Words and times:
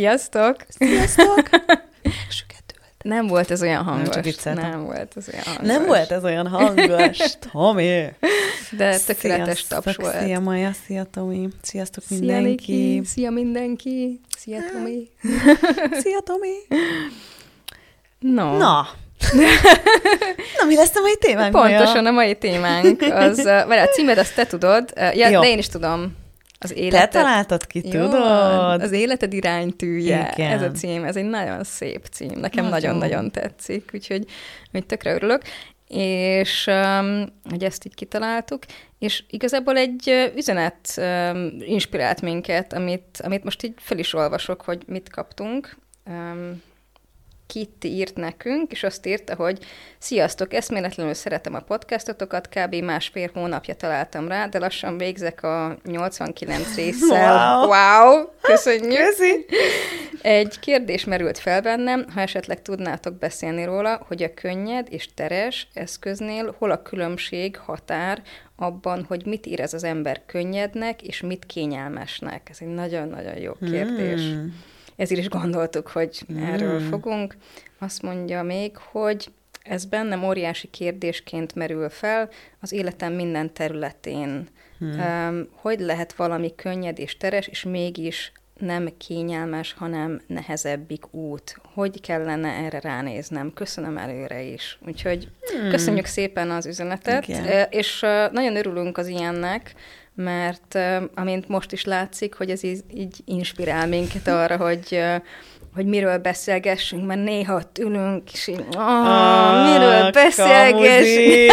Sziasztok! 0.00 0.56
Sziasztok! 0.68 1.48
Nem 3.02 3.26
volt 3.26 3.50
ez 3.50 3.62
olyan 3.62 3.82
hangos. 3.82 4.14
csak 4.14 4.24
vicceltem. 4.24 4.70
Nem 4.70 4.84
volt 4.84 5.16
ez 5.16 5.28
olyan 5.32 5.44
hangos. 5.44 5.66
Nem 5.66 5.86
volt 5.86 6.10
ez 6.10 6.24
olyan 6.24 6.48
hangos, 6.48 7.18
Tomi! 7.52 8.04
De 8.70 8.98
tökéletes 9.06 9.44
Sziasztok, 9.58 9.82
taps 9.82 9.96
volt. 9.96 10.20
Szia 10.20 10.40
Maja, 10.40 10.70
szia 10.86 11.04
Tomi, 11.04 11.48
sziasztok 11.62 12.04
Szia, 12.04 12.18
mindenki. 12.18 12.72
Niki. 12.72 13.06
Szia 13.06 13.30
mindenki! 13.30 14.20
Szia 14.38 14.58
Tomi! 14.72 15.10
Szia 16.02 16.20
Tomi! 16.20 16.54
No. 18.18 18.56
Na! 18.56 18.88
Na, 20.58 20.66
mi 20.66 20.74
lesz 20.74 20.96
a 20.96 21.00
mai 21.00 21.16
témánk, 21.20 21.52
Pontosan 21.52 22.02
Maja? 22.02 22.08
a 22.08 22.12
mai 22.12 22.36
témánk, 22.36 23.02
az, 23.02 23.42
vagy 23.42 23.78
a 23.78 23.86
címed 23.86 24.18
azt 24.18 24.34
te 24.34 24.46
tudod, 24.46 24.92
ja, 24.96 25.28
Jó. 25.28 25.40
de 25.40 25.48
én 25.48 25.58
is 25.58 25.68
tudom. 25.68 26.18
Az 26.62 26.68
Te 26.68 26.74
életed, 26.74 27.10
találtad 27.10 27.66
ki, 27.66 27.80
Jó, 27.84 27.90
tudod? 27.90 28.82
Az 28.82 28.92
életed 28.92 29.32
iránytűje, 29.32 30.32
Igen. 30.34 30.50
ez 30.52 30.62
a 30.62 30.70
cím, 30.70 31.04
ez 31.04 31.16
egy 31.16 31.24
nagyon 31.24 31.64
szép 31.64 32.06
cím, 32.06 32.38
nekem 32.38 32.64
Nagyon. 32.64 32.70
nagyon-nagyon 32.70 33.30
tetszik, 33.30 33.90
úgyhogy 33.94 34.24
hogy 34.72 34.86
tökre 34.86 35.14
örülök. 35.14 35.42
És 35.88 36.70
hogy 37.50 37.64
ezt 37.64 37.86
így 37.86 37.94
kitaláltuk, 37.94 38.62
és 38.98 39.24
igazából 39.30 39.76
egy 39.76 40.30
üzenet 40.36 41.00
inspirált 41.58 42.22
minket, 42.22 42.72
amit, 42.72 43.20
amit 43.22 43.44
most 43.44 43.62
így 43.62 43.74
fel 43.76 43.98
is 43.98 44.14
olvasok, 44.14 44.62
hogy 44.62 44.82
mit 44.86 45.10
kaptunk. 45.10 45.76
Kitty 47.52 47.86
írt 47.86 48.16
nekünk, 48.16 48.72
és 48.72 48.82
azt 48.82 49.06
írta, 49.06 49.34
hogy 49.34 49.58
Sziasztok, 50.02 50.54
eszméletlenül 50.54 51.14
szeretem 51.14 51.54
a 51.54 51.60
podcastotokat, 51.60 52.48
kb. 52.48 52.74
másfél 52.74 53.30
hónapja 53.34 53.74
találtam 53.74 54.28
rá, 54.28 54.46
de 54.46 54.58
lassan 54.58 54.98
végzek 54.98 55.42
a 55.42 55.76
89 55.84 56.74
résszel. 56.74 57.58
Wow. 57.58 57.68
wow 57.68 58.26
köszönjük! 58.42 59.06
Köszi! 59.06 59.46
Egy 60.22 60.58
kérdés 60.58 61.04
merült 61.04 61.38
fel 61.38 61.62
bennem, 61.62 62.06
ha 62.14 62.20
esetleg 62.20 62.62
tudnátok 62.62 63.14
beszélni 63.14 63.64
róla, 63.64 64.04
hogy 64.06 64.22
a 64.22 64.34
könnyed 64.34 64.86
és 64.90 65.14
teres 65.14 65.68
eszköznél 65.74 66.54
hol 66.58 66.70
a 66.70 66.82
különbség, 66.82 67.56
határ 67.56 68.22
abban, 68.56 69.04
hogy 69.08 69.26
mit 69.26 69.46
érez 69.46 69.74
az 69.74 69.84
ember 69.84 70.22
könnyednek, 70.26 71.02
és 71.02 71.20
mit 71.20 71.46
kényelmesnek. 71.46 72.48
Ez 72.50 72.56
egy 72.60 72.74
nagyon-nagyon 72.74 73.36
jó 73.36 73.52
kérdés. 73.52 74.20
Hmm. 74.20 74.68
Ezért 75.00 75.20
is 75.20 75.28
gondoltuk, 75.28 75.88
hogy 75.88 76.20
erről 76.36 76.80
fogunk. 76.80 77.36
Azt 77.78 78.02
mondja 78.02 78.42
még, 78.42 78.76
hogy 78.76 79.32
ez 79.62 79.84
bennem 79.84 80.24
óriási 80.24 80.68
kérdésként 80.70 81.54
merül 81.54 81.88
fel 81.88 82.28
az 82.60 82.72
életem 82.72 83.12
minden 83.12 83.52
területén. 83.52 84.48
Um, 84.80 85.48
hogy 85.52 85.80
lehet 85.80 86.12
valami 86.12 86.54
könnyed 86.54 86.98
és 86.98 87.16
teres, 87.16 87.46
és 87.46 87.62
mégis 87.62 88.32
nem 88.58 88.88
kényelmes, 88.98 89.72
hanem 89.72 90.20
nehezebbik 90.26 91.14
út. 91.14 91.60
Hogy 91.74 92.00
kellene 92.00 92.48
erre 92.48 92.80
ránéznem? 92.80 93.52
Köszönöm 93.52 93.96
előre 93.96 94.42
is. 94.42 94.78
Úgyhogy 94.86 95.28
köszönjük 95.70 96.06
szépen 96.06 96.50
az 96.50 96.66
üzenetet, 96.66 97.28
Igen. 97.28 97.66
És 97.70 98.00
nagyon 98.32 98.56
örülünk 98.56 98.98
az 98.98 99.06
ilyennek, 99.06 99.74
mert 100.20 100.78
amint 101.14 101.48
most 101.48 101.72
is 101.72 101.84
látszik, 101.84 102.34
hogy 102.34 102.50
ez 102.50 102.64
így, 102.64 102.80
így 102.94 103.16
inspirál 103.24 103.86
minket 103.86 104.28
arra, 104.28 104.56
hogy 104.66 105.02
hogy 105.74 105.86
miről 105.86 106.18
beszélgessünk, 106.18 107.06
mert 107.06 107.22
néha 107.22 107.54
ott 107.54 107.78
ülünk, 107.78 108.32
és 108.32 108.46
így, 108.46 108.64
oh, 108.76 109.70
miről 109.72 110.10
beszélgessünk. 110.10 111.52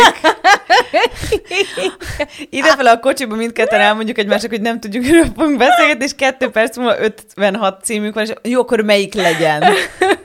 Idefele 2.49 2.91
a 2.91 2.99
kocsiba 2.99 3.35
mindketten 3.35 3.79
elmondjuk 3.79 4.17
egymásnak, 4.17 4.51
hogy 4.51 4.61
nem 4.61 4.79
tudjuk, 4.79 5.03
miről 5.03 5.25
fogunk 5.35 5.57
beszélgetni, 5.57 6.03
és 6.03 6.15
kettő 6.15 6.49
perc 6.49 6.77
múlva 6.77 6.95
56 6.99 7.83
címünk 7.83 8.13
van, 8.13 8.23
és 8.23 8.33
jó, 8.43 8.59
akkor 8.59 8.81
melyik 8.81 9.13
legyen? 9.13 9.63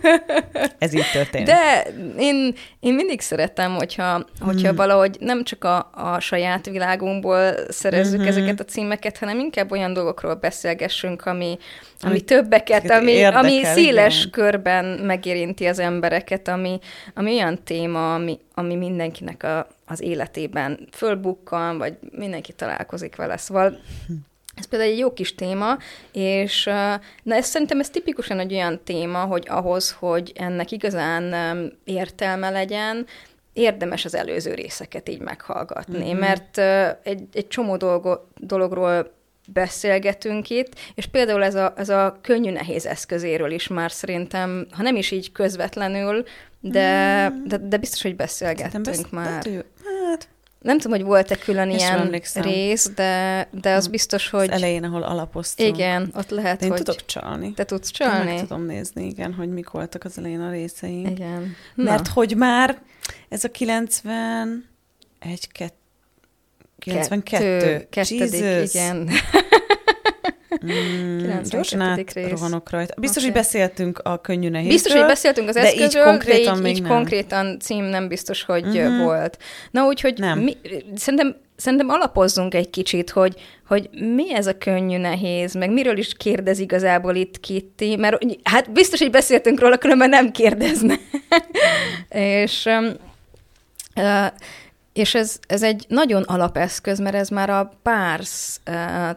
Ez 0.79 0.95
így 0.95 1.11
történt. 1.13 1.47
De 1.47 1.87
én, 2.19 2.55
én 2.81 2.95
mindig 2.95 3.21
szeretem, 3.21 3.75
hogyha, 3.75 4.27
hogyha 4.41 4.67
Hmm. 4.69 4.77
valahogy 4.77 5.17
nem 5.21 5.45
csak 5.45 5.65
a, 5.65 5.91
a 5.95 6.21
saját 6.21 6.67
világunkból 6.67 7.55
szerezzük 7.69 8.19
Mhm. 8.19 8.29
ezeket 8.29 8.61
a 8.61 8.65
címeket, 8.65 9.19
hanem 9.19 9.39
inkább 9.39 9.71
olyan 9.71 9.93
dolgokról 9.93 10.35
beszélgessünk, 10.35 11.27
ami, 11.27 11.59
ami 12.01 12.21
többeket, 12.21 12.91
ami, 12.91 13.11
érdekel, 13.13 13.39
ami 13.45 13.65
széles 13.65 14.19
igen. 14.19 14.31
körben 14.31 14.85
megérinti 14.85 15.67
az 15.67 15.79
embereket, 15.79 16.49
ami, 16.49 16.79
ami 17.15 17.33
olyan 17.33 17.63
téma, 17.65 18.15
ami, 18.15 18.39
ami 18.55 18.75
mindenkinek 18.75 19.43
a, 19.43 19.67
az 19.87 20.01
életében 20.03 20.89
fölbukkan, 20.93 21.79
vagy 21.79 21.95
mindenki 22.11 22.53
találkozik 22.53 23.17
vele. 23.17 23.37
Szóval 23.37 23.79
ez 24.55 24.65
például 24.65 24.91
egy 24.91 24.99
jó 24.99 25.13
kis 25.13 25.35
téma, 25.35 25.79
és 26.13 26.65
na 27.23 27.35
ez 27.35 27.47
szerintem 27.47 27.81
ez 27.81 27.91
tipikusan 27.91 28.39
egy 28.39 28.53
olyan 28.53 28.81
téma, 28.85 29.25
hogy 29.25 29.47
ahhoz, 29.49 29.91
hogy 29.99 30.33
ennek 30.35 30.71
igazán 30.71 31.35
értelme 31.85 32.51
legyen, 32.51 33.07
érdemes 33.53 34.05
az 34.05 34.15
előző 34.15 34.55
részeket 34.55 35.09
így 35.09 35.21
meghallgatni, 35.21 36.09
mm-hmm. 36.09 36.19
mert 36.19 36.59
egy, 37.03 37.23
egy 37.33 37.49
csomó 37.49 37.77
dolgo, 37.77 38.19
dologról 38.37 39.13
beszélgetünk 39.53 40.51
itt, 40.51 40.75
és 40.95 41.07
például 41.07 41.45
ez 41.45 41.55
a, 41.55 41.73
ez 41.77 41.89
a 41.89 42.19
könnyű-nehéz 42.23 42.87
eszközéről 42.87 43.51
is 43.51 43.69
már 43.69 43.91
szerintem, 43.93 44.67
ha 44.71 44.83
nem 44.83 44.97
is 44.97 45.11
így 45.11 45.33
közvetlenül, 45.33 46.25
de, 46.61 47.29
mm. 47.29 47.45
de, 47.45 47.57
de 47.57 47.77
biztos, 47.77 48.03
hogy 48.03 48.17
beszélgettünk 48.17 48.85
besz- 48.85 49.11
már. 49.11 49.27
Hát, 49.27 49.49
Nem 50.63 50.79
tudom, 50.79 50.99
hogy 50.99 51.07
volt-e 51.07 51.37
külön 51.37 51.79
sem 51.79 52.13
ilyen 52.13 52.23
rész, 52.35 52.91
de, 52.95 53.49
de 53.51 53.75
az 53.75 53.89
biztos, 53.89 54.31
hogy... 54.31 54.49
az 54.49 54.51
elején, 54.51 54.85
ahol 54.85 55.03
alapoztunk. 55.03 55.77
Igen, 55.77 56.11
ott 56.17 56.31
lehet, 56.31 56.59
De 56.59 56.65
én 56.65 56.71
hogy... 56.71 56.83
tudok 56.83 57.05
csalni. 57.07 57.53
Te 57.53 57.65
tudsz 57.65 57.91
Én 58.01 58.09
csalni? 58.09 58.33
Meg 58.33 58.41
tudom 58.41 58.65
nézni, 58.65 59.07
igen, 59.07 59.35
hogy 59.35 59.49
mik 59.49 59.71
voltak 59.71 60.05
az 60.05 60.19
elején 60.19 60.41
a 60.41 60.51
részeink. 60.51 61.11
Igen. 61.11 61.55
Mert 61.75 62.09
hogy 62.09 62.37
már 62.37 62.83
ez 63.29 63.45
a 63.45 63.49
90... 63.49 64.71
Egy, 65.19 65.53
kett, 65.53 65.77
92. 66.79 67.87
Kettedik, 67.91 68.41
Jesus. 68.41 68.75
igen. 68.75 69.09
Mm, 70.65 71.19
92. 71.19 71.49
gyorsan 71.51 72.05
rész. 72.15 72.31
rohanok 72.31 72.71
rajta. 72.71 72.95
Biztos, 73.01 73.23
Oké. 73.23 73.33
hogy 73.33 73.43
beszéltünk 73.43 73.99
a 73.99 74.21
könnyű 74.21 74.49
nehézről. 74.49 74.73
Biztos, 74.73 74.93
hogy 74.93 75.07
beszéltünk 75.07 75.49
az 75.49 75.55
de 75.55 75.61
így 75.61 75.67
eszközről, 75.67 76.05
de 76.05 76.09
konkrétan 76.11 76.67
így, 76.67 76.77
így 76.77 76.83
nem. 76.83 76.91
konkrétan 76.91 77.59
cím 77.61 77.85
nem 77.85 78.09
biztos, 78.09 78.43
hogy 78.43 78.65
Mhm. 78.65 78.77
uh-huh. 78.77 79.05
volt. 79.05 79.39
Na 79.71 79.85
úgyhogy 79.87 80.19
Nem. 80.19 80.39
Mi, 80.39 80.57
szerintem, 80.95 81.37
szerintem 81.57 81.89
alapozzunk 81.89 82.55
egy 82.55 82.71
kicsit, 82.71 83.11
hogy, 83.11 83.35
hogy 83.67 83.89
mi 83.93 84.35
ez 84.35 84.47
a 84.47 84.59
könnyű 84.59 84.97
nehéz, 84.97 85.55
meg 85.55 85.71
miről 85.73 85.99
is 85.99 86.13
kérdez 86.17 86.59
igazából 86.59 87.15
itt 87.15 87.41
Kitty, 87.41 87.97
mert 87.97 88.23
hát 88.43 88.73
biztos, 88.73 88.99
hogy 89.01 89.11
beszéltünk 89.11 89.61
róla, 89.61 89.77
különben 89.77 90.09
nem 90.09 90.31
kérdezne. 90.31 90.95
És 92.09 92.65
um, 92.65 92.93
uh, 93.97 94.27
és 94.93 95.15
ez, 95.15 95.39
ez 95.47 95.63
egy 95.63 95.85
nagyon 95.89 96.23
alapeszköz, 96.23 96.99
mert 96.99 97.15
ez 97.15 97.29
már 97.29 97.51
a 97.51 97.71
BARS 97.83 98.61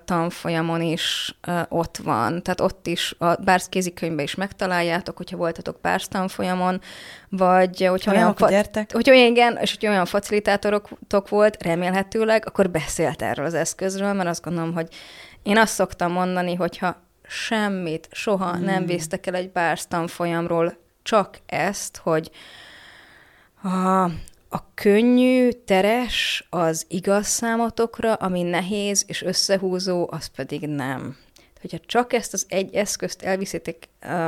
tanfolyamon 0.05 0.81
is 0.81 1.35
ott 1.69 1.97
van. 1.97 2.43
Tehát 2.43 2.61
ott 2.61 2.87
is, 2.87 3.15
a 3.17 3.35
BARS 3.35 3.69
kézikönyvben 3.69 4.23
is 4.23 4.35
megtaláljátok, 4.35 5.17
hogyha 5.17 5.37
voltatok 5.37 5.81
BARS 5.81 6.07
tanfolyamon, 6.07 6.81
vagy 7.29 7.85
hogyha 7.85 8.11
olyan, 8.11 8.27
akkor 8.27 8.49
gyertek. 8.49 8.91
hogyha 8.93 9.13
igen, 9.13 9.57
és 9.61 9.71
hogyha 9.71 9.91
olyan 9.91 10.05
facilitátorotok 10.05 11.29
volt, 11.29 11.63
remélhetőleg, 11.63 12.43
akkor 12.47 12.69
beszélt 12.69 13.21
erről 13.21 13.45
az 13.45 13.53
eszközről, 13.53 14.13
mert 14.13 14.29
azt 14.29 14.43
gondolom, 14.43 14.73
hogy 14.73 14.87
én 15.43 15.57
azt 15.57 15.73
szoktam 15.73 16.11
mondani, 16.11 16.55
hogyha 16.55 17.03
semmit, 17.27 18.07
soha 18.11 18.51
hmm. 18.51 18.63
nem 18.63 18.85
vésztek 18.85 19.27
el 19.27 19.35
egy 19.35 19.51
BARS 19.51 19.87
tanfolyamról, 19.87 20.77
csak 21.03 21.39
ezt, 21.45 21.97
hogy 21.97 22.31
a, 23.63 24.09
a 24.55 24.71
könnyű, 24.73 25.49
teres 25.49 26.47
az 26.49 26.85
igaz 26.87 27.27
számotokra, 27.27 28.13
ami 28.13 28.41
nehéz 28.41 29.03
és 29.07 29.21
összehúzó, 29.21 30.07
az 30.11 30.25
pedig 30.25 30.67
nem. 30.67 31.17
Hogyha 31.61 31.79
csak 31.85 32.13
ezt 32.13 32.33
az 32.33 32.45
egy 32.49 32.75
eszközt 32.75 33.21
elviszitek 33.21 33.77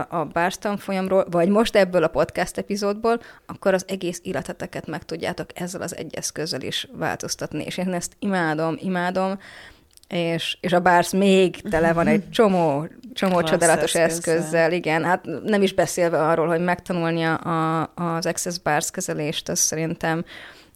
a 0.10 0.26
BARS 0.26 0.58
tanfolyamról, 0.58 1.26
vagy 1.32 1.50
most 1.50 1.76
ebből 1.76 2.04
a 2.04 2.08
podcast 2.08 2.58
epizódból, 2.58 3.20
akkor 3.46 3.74
az 3.74 3.86
egész 3.88 4.20
életeteket 4.24 4.88
meg 4.88 5.06
tudjátok 5.06 5.50
ezzel 5.60 5.82
az 5.82 5.96
egy 5.96 6.16
eszközzel 6.16 6.62
is 6.62 6.88
változtatni. 6.92 7.64
És 7.64 7.78
én 7.78 7.94
ezt 7.94 8.16
imádom, 8.20 8.78
imádom, 8.80 9.40
és, 10.08 10.58
és 10.62 10.74
a 10.74 10.80
bársz 10.80 11.12
még 11.12 11.62
tele 11.62 11.94
van 11.94 12.08
egy 12.08 12.30
csomó, 12.38 12.88
csomó 13.14 13.36
Klassz 13.36 13.50
csodálatos 13.52 13.96
eszközzel. 13.96 14.36
eszközzel, 14.36 14.72
igen. 14.72 15.04
Hát 15.04 15.26
nem 15.44 15.62
is 15.62 15.74
beszélve 15.74 16.28
arról, 16.28 16.48
hogy 16.48 16.60
megtanulni 16.62 17.24
a, 17.24 17.92
az 17.96 18.26
Access 18.26 18.58
Bars 18.58 18.92
kezelést, 18.92 19.50
az 19.50 19.60
szerintem 19.60 20.14
Nem 20.16 20.26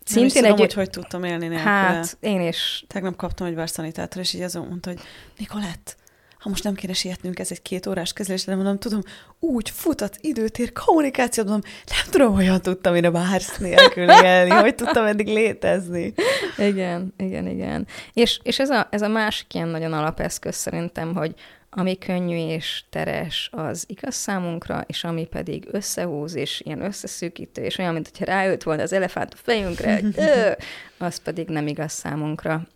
szintén 0.04 0.42
tudom, 0.42 0.52
egy... 0.52 0.60
hogy 0.60 0.74
hogy 0.74 0.90
tudtam 0.90 1.24
élni 1.24 1.48
nélküle. 1.48 1.70
hát 1.70 2.18
én 2.20 2.42
is. 2.42 2.86
Tegnap 2.88 3.16
kaptam 3.16 3.48
egy 3.48 3.56
bárszanitátor, 3.56 4.22
és 4.22 4.34
így 4.34 4.42
azon 4.42 4.68
mondta, 4.68 4.90
hogy 4.90 5.00
Nikolett, 5.38 5.96
ha 6.42 6.50
most 6.50 6.64
nem 6.64 6.74
kéne 6.74 6.94
sietnünk, 6.94 7.40
ez 7.40 7.52
egy 7.52 7.62
két 7.62 7.88
órás 7.88 8.14
kezelés, 8.14 8.44
de 8.44 8.56
mondom, 8.56 8.78
tudom, 8.78 9.02
úgy 9.40 9.70
futat, 9.70 10.18
időtér, 10.22 10.72
kommunikációt, 10.72 11.48
mondom, 11.48 11.70
nem 11.88 12.12
tudom, 12.12 12.34
hogyan 12.34 12.62
tudtam 12.62 12.96
én 12.96 13.06
a 13.06 13.12
bársz 13.12 13.58
nélkül 13.58 14.10
élni, 14.10 14.50
hogy 14.66 14.76
tudtam 14.76 15.06
eddig 15.06 15.28
létezni. 15.28 16.14
Igen, 16.58 17.14
igen, 17.18 17.48
igen. 17.48 17.88
És, 18.14 18.40
és 18.44 18.60
ez, 18.60 18.70
a, 18.70 18.88
ez 18.92 19.02
a 19.02 19.08
másik 19.08 19.54
ilyen 19.54 19.68
nagyon 19.68 19.94
alapeszköz 19.94 20.56
szerintem, 20.56 21.16
hogy 21.16 21.36
ami 21.70 21.98
könnyű 21.98 22.36
és 22.36 22.84
teres, 22.90 23.50
az 23.52 23.84
igaz 23.88 24.16
számunkra, 24.16 24.84
és 24.88 25.04
ami 25.04 25.26
pedig 25.26 25.68
összehúz, 25.72 26.36
és 26.36 26.62
ilyen 26.66 26.82
összeszűkítő, 26.82 27.64
és 27.64 27.78
olyan, 27.78 27.94
mint 27.94 28.08
hogyha 28.08 28.34
rájött 28.34 28.64
volna 28.64 28.82
az 28.82 28.94
elefánt 28.94 29.34
a 29.34 29.38
fejünkre, 29.42 29.94
hogy 29.94 30.14
ö, 30.28 30.52
az 30.98 31.18
pedig 31.18 31.48
nem 31.48 31.68
igaz 31.68 31.92
számunkra. 31.92 32.68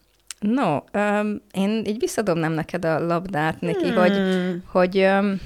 No, 0.45 0.79
um, 0.93 1.41
én 1.53 1.83
így 1.85 1.99
visszadobnám 1.99 2.51
neked 2.51 2.85
a 2.85 3.05
labdát 3.05 3.61
neki, 3.61 3.87
hmm. 3.87 3.95
hogy, 3.95 4.19
hogy 4.65 4.97
um, 4.97 5.39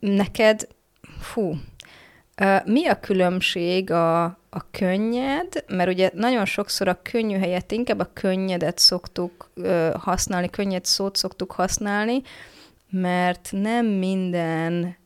neked, 0.00 0.68
fú, 1.20 1.56
uh, 2.40 2.66
mi 2.66 2.86
a 2.86 3.00
különbség 3.00 3.90
a, 3.90 4.24
a 4.24 4.70
könnyed, 4.70 5.64
mert 5.68 5.90
ugye 5.90 6.10
nagyon 6.14 6.44
sokszor 6.44 6.88
a 6.88 7.02
könnyű 7.02 7.38
helyett 7.38 7.72
inkább 7.72 7.98
a 7.98 8.10
könnyedet 8.12 8.78
szoktuk 8.78 9.50
uh, 9.54 9.92
használni, 9.92 10.50
könnyed 10.50 10.84
szót 10.84 11.16
szoktuk 11.16 11.52
használni, 11.52 12.22
mert 12.90 13.48
nem 13.52 13.86
minden, 13.86 14.96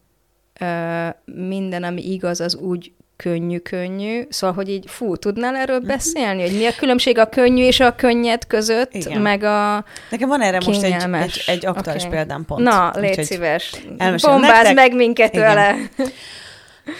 uh, 0.60 1.08
minden, 1.24 1.82
ami 1.82 2.12
igaz, 2.12 2.40
az 2.40 2.54
úgy 2.54 2.92
könnyű-könnyű. 3.22 4.22
Szóval, 4.28 4.56
hogy 4.56 4.68
így, 4.68 4.84
fú, 4.88 5.16
tudnál 5.16 5.56
erről 5.56 5.80
beszélni, 5.80 6.42
hogy 6.42 6.56
mi 6.56 6.66
a 6.66 6.74
különbség 6.78 7.18
a 7.18 7.28
könnyű 7.28 7.64
és 7.64 7.80
a 7.80 7.94
könnyed 7.94 8.46
között, 8.46 8.94
Igen. 8.94 9.20
meg 9.20 9.42
a 9.42 9.84
Nekem 10.10 10.28
van 10.28 10.40
erre 10.40 10.58
most 10.66 10.68
egy, 10.68 10.84
egy, 10.84 10.90
kényelmes. 10.90 11.48
egy 11.48 11.66
aktuális 11.66 12.02
Oké. 12.02 12.10
példám 12.10 12.44
pont. 12.44 12.62
Na, 12.62 12.90
légy 12.94 13.08
Úgyhogy 13.08 13.24
szíves. 13.24 13.74
nektek. 13.98 14.74
meg 14.74 14.94
minket 14.94 15.34
Igen. 15.34 15.46
vele. 15.46 15.74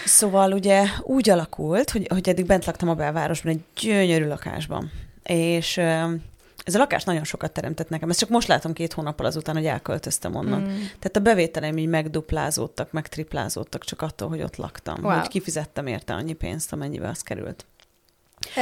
Szóval 0.05 0.51
ugye 0.51 0.83
úgy 1.01 1.29
alakult, 1.29 1.89
hogy, 1.89 2.07
hogy 2.09 2.29
eddig 2.29 2.45
bent 2.45 2.65
laktam 2.65 2.89
a 2.89 2.93
belvárosban, 2.93 3.51
egy 3.51 3.59
gyönyörű 3.81 4.27
lakásban. 4.27 4.91
És 5.23 5.79
ez 6.63 6.75
a 6.75 6.77
lakás 6.77 7.03
nagyon 7.03 7.23
sokat 7.23 7.51
teremtett 7.51 7.89
nekem. 7.89 8.09
Ezt 8.09 8.19
csak 8.19 8.29
most 8.29 8.47
látom 8.47 8.73
két 8.73 8.93
hónappal 8.93 9.25
azután, 9.25 9.55
hogy 9.55 9.65
elköltöztem 9.65 10.35
onnan. 10.35 10.59
Mm. 10.59 10.65
Tehát 10.75 11.15
a 11.15 11.19
bevételeim 11.19 11.77
így 11.77 11.87
megduplázódtak, 11.87 12.91
meg 12.91 13.07
triplázódtak 13.07 13.83
csak 13.83 14.01
attól, 14.01 14.29
hogy 14.29 14.41
ott 14.41 14.55
laktam. 14.55 14.97
Wow. 15.03 15.17
Hogy 15.19 15.27
kifizettem 15.27 15.87
érte 15.87 16.13
annyi 16.13 16.33
pénzt, 16.33 16.73
amennyibe 16.73 17.07
az 17.07 17.21
került. 17.21 17.65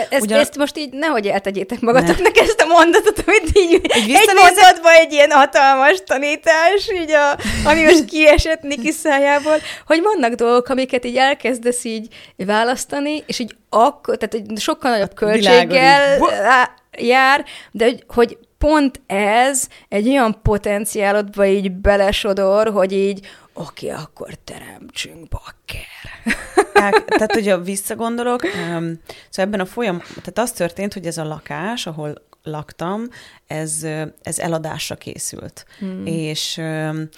Ezt, 0.09 0.21
Ugyan- 0.21 0.39
ezt 0.39 0.57
most 0.57 0.77
így 0.77 0.89
nehogy 0.91 1.27
eltegyétek 1.27 1.79
magatoknak 1.79 2.37
ezt 2.47 2.61
a 2.61 2.65
mondatot, 2.65 3.23
amit 3.25 3.57
így 3.57 3.73
egy, 3.83 4.09
egy 4.09 4.29
mondatban 4.35 4.93
egy 4.93 5.11
ilyen 5.11 5.31
hatalmas 5.31 6.03
tanítás, 6.05 6.89
így 6.93 7.11
a, 7.11 7.37
ami 7.69 7.81
most 7.83 8.05
kiesett 8.05 8.61
Niki 8.61 8.91
szájából, 8.91 9.55
hogy 9.85 10.01
vannak 10.01 10.33
dolgok, 10.33 10.67
amiket 10.67 11.05
így 11.05 11.15
elkezdesz 11.17 11.83
így 11.83 12.07
választani, 12.35 13.23
és 13.25 13.39
így 13.39 13.55
akkor, 13.69 14.17
tehát 14.17 14.47
hogy 14.47 14.59
sokkal 14.59 14.91
nagyobb 14.91 15.13
költséggel 15.13 16.17
így- 16.17 16.29
á- 16.31 16.78
jár, 16.99 17.45
de 17.71 17.85
hogy, 17.85 18.03
hogy 18.07 18.37
pont 18.57 19.01
ez 19.07 19.67
egy 19.89 20.07
olyan 20.07 20.39
potenciálodba 20.41 21.45
így 21.45 21.71
belesodor, 21.71 22.71
hogy 22.71 22.91
így 22.91 23.27
oké, 23.53 23.89
akkor 23.89 24.33
teremtsünk 24.43 25.27
bakker. 25.27 26.33
Tehát, 27.07 27.33
hogyha 27.33 27.61
visszagondolok, 27.61 28.43
um, 28.43 28.99
szóval 29.29 29.45
ebben 29.45 29.59
a 29.59 29.65
folyam, 29.65 29.97
tehát 29.99 30.39
az 30.39 30.51
történt, 30.51 30.93
hogy 30.93 31.05
ez 31.05 31.17
a 31.17 31.23
lakás, 31.23 31.87
ahol 31.87 32.27
laktam, 32.43 33.07
ez, 33.47 33.83
ez 34.21 34.39
eladásra 34.39 34.95
készült. 34.95 35.65
Hmm. 35.79 36.05
És 36.05 36.57
um, 36.57 37.09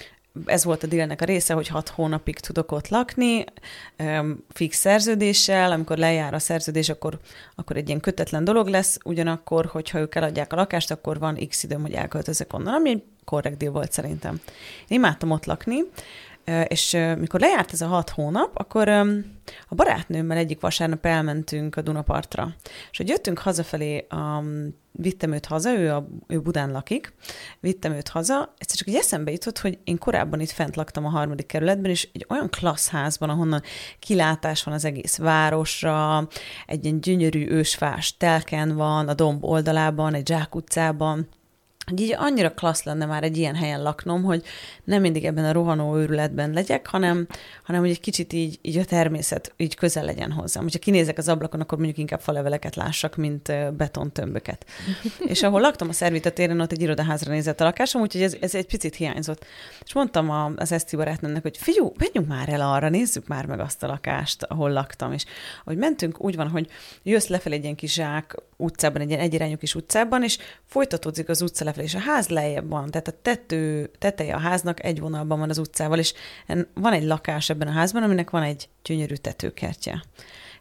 ez 0.46 0.64
volt 0.64 0.84
a 0.84 0.88
dílnek 0.88 1.22
a 1.22 1.26
része, 1.26 1.54
hogy 1.54 1.68
hat 1.68 1.90
hónapig 1.90 2.40
tudok 2.40 2.72
ott 2.72 2.88
lakni, 2.88 3.44
fix 4.50 4.78
szerződéssel, 4.78 5.72
amikor 5.72 5.98
lejár 5.98 6.34
a 6.34 6.40
szerződés, 6.40 6.90
akkor, 6.90 7.20
akkor 7.56 7.76
egy 7.76 7.88
ilyen 7.88 8.00
kötetlen 8.00 8.44
dolog 8.44 8.68
lesz, 8.68 8.98
ugyanakkor, 9.04 9.66
hogyha 9.66 10.00
ők 10.00 10.16
eladják 10.16 10.54
a 10.54 10.56
lakást, 10.56 10.92
akkor 10.92 11.20
van 11.20 11.48
x 11.48 11.64
időm, 11.64 11.82
hogy 11.82 11.94
elköltözök 11.94 12.54
onnan, 12.54 12.74
ami 12.74 12.90
egy 12.90 13.04
korrekt 13.26 13.58
deal 13.58 13.72
volt 13.72 13.92
szerintem. 13.92 14.42
Én 14.88 14.98
imádtam 14.98 15.32
ott 15.32 15.46
lakni, 15.46 15.80
és 16.68 16.98
mikor 17.18 17.40
lejárt 17.40 17.74
ez 17.74 17.82
a 17.82 17.88
hat 17.88 18.10
hónap, 18.10 18.52
akkor 18.54 18.88
a 19.68 19.76
barátnőmmel 19.76 20.38
egyik 20.38 20.60
vasárnap 20.60 21.06
elmentünk 21.06 21.76
a 21.76 21.82
Dunapartra. 21.82 22.56
És 22.92 22.98
hogy 22.98 23.08
jöttünk 23.08 23.40
hazafelé, 23.40 24.08
um, 24.16 24.80
vittem 24.92 25.32
őt 25.32 25.46
haza, 25.46 25.78
ő, 25.78 25.92
a, 25.92 26.08
ő 26.28 26.40
Budán 26.40 26.72
lakik, 26.72 27.14
vittem 27.60 27.94
őt 27.94 28.08
haza, 28.08 28.54
egyszer 28.58 28.78
csak 28.78 28.88
így 28.88 28.96
eszembe 28.96 29.32
jutott, 29.32 29.60
hogy 29.60 29.80
én 29.84 29.98
korábban 29.98 30.40
itt 30.40 30.50
fent 30.50 30.76
laktam 30.76 31.06
a 31.06 31.10
harmadik 31.10 31.46
kerületben, 31.46 31.92
és 31.92 32.10
egy 32.14 32.26
olyan 32.30 32.50
klassz 32.50 32.90
házban, 32.90 33.30
ahonnan 33.30 33.62
kilátás 34.00 34.64
van 34.64 34.74
az 34.74 34.86
egész 34.86 35.18
városra, 35.18 36.28
egy 36.66 36.84
ilyen 36.84 37.02
gyönyörű 37.02 37.50
ősfás 37.50 38.18
telken 38.18 38.76
van, 38.76 39.08
a 39.08 39.14
domb 39.14 39.46
oldalában, 39.46 40.14
egy 40.14 40.28
zsákutcában, 40.28 41.28
hogy 41.86 42.02
így 42.02 42.16
annyira 42.18 42.52
klassz 42.52 42.84
lenne 42.84 43.06
már 43.06 43.24
egy 43.24 43.38
ilyen 43.38 43.56
helyen 43.56 43.82
laknom, 43.82 44.24
hogy 44.24 44.44
nem 44.84 45.02
mindig 45.02 45.26
ebben 45.26 45.46
a 45.46 45.52
rohanó 45.52 45.98
őrületben 45.98 46.52
legyek, 46.52 46.88
hanem, 46.88 47.28
hanem 47.64 47.82
hogy 47.82 47.90
egy 47.90 48.00
kicsit 48.00 48.34
így, 48.34 48.60
így 48.62 48.78
a 48.78 48.86
természet 48.86 49.54
így 49.58 49.76
közel 49.76 50.06
legyen 50.06 50.32
hozzám. 50.32 50.64
Hogyha 50.64 50.80
kinézek 50.80 51.18
az 51.18 51.28
ablakon, 51.28 51.62
akkor 51.62 51.78
mondjuk 51.78 51.98
inkább 52.00 52.20
faleveleket 52.20 52.76
lássak, 52.76 53.16
mint 53.16 53.76
betontömböket. 53.78 54.66
És 55.34 55.44
ahol 55.44 55.62
laktam 55.62 55.90
a 55.90 55.94
Szervita 55.94 56.32
téren, 56.32 56.60
ott 56.60 56.72
egy 56.72 56.82
irodaházra 56.82 57.32
nézett 57.32 57.62
a 57.62 57.64
lakásom, 57.64 58.02
úgyhogy 58.02 58.22
ez, 58.22 58.36
ez 58.40 58.56
egy 58.56 58.66
picit 58.66 58.96
hiányzott. 58.96 59.46
És 59.86 59.94
mondtam 59.94 60.30
a, 60.30 60.52
az 60.56 60.72
Eszti 60.72 60.96
barátnőmnek, 60.96 61.42
hogy 61.42 61.58
figyú, 61.58 61.94
menjünk 61.98 62.28
már 62.28 62.50
el 62.50 62.62
arra, 62.62 62.90
nézzük 62.90 63.28
már 63.28 63.46
meg 63.46 63.60
azt 63.60 63.84
a 63.84 63.88
lakást, 63.88 64.44
ahol 64.44 64.72
laktam. 64.72 65.14
És 65.14 65.26
ahogy 65.64 65.78
mentünk, 65.78 66.24
úgy 66.24 66.36
van, 66.36 66.50
hogy 66.50 66.68
jössz 67.04 67.28
lefelé 67.28 67.56
egy 67.56 67.64
ilyen 67.64 67.76
kis 67.76 67.94
zsák 67.94 68.36
utcában, 68.58 69.02
egy 69.02 69.10
ilyen 69.10 69.22
egyirányú 69.22 69.58
kis 69.58 69.76
utcában, 69.76 70.24
és 70.24 70.38
folytatódik 70.66 71.30
az 71.30 71.42
utca 71.42 71.64
lefelé, 71.72 71.86
és 71.86 71.96
a 71.96 72.12
ház 72.12 72.28
lejjebb 72.28 72.70
van, 72.70 72.92
tehát 72.92 73.08
a 73.08 73.20
tető, 73.22 73.92
teteje 73.98 74.36
a 74.36 74.40
háznak 74.40 74.84
egy 74.84 75.00
vonalban 75.00 75.40
van 75.40 75.50
az 75.50 75.58
utcával, 75.58 76.00
és 76.00 76.14
van 76.74 76.94
egy 76.94 77.04
lakás 77.04 77.50
ebben 77.50 77.68
a 77.68 77.72
házban, 77.72 78.04
aminek 78.04 78.30
van 78.30 78.44
egy 78.44 78.70
gyönyörű 78.84 79.16
tetőkertje. 79.16 80.04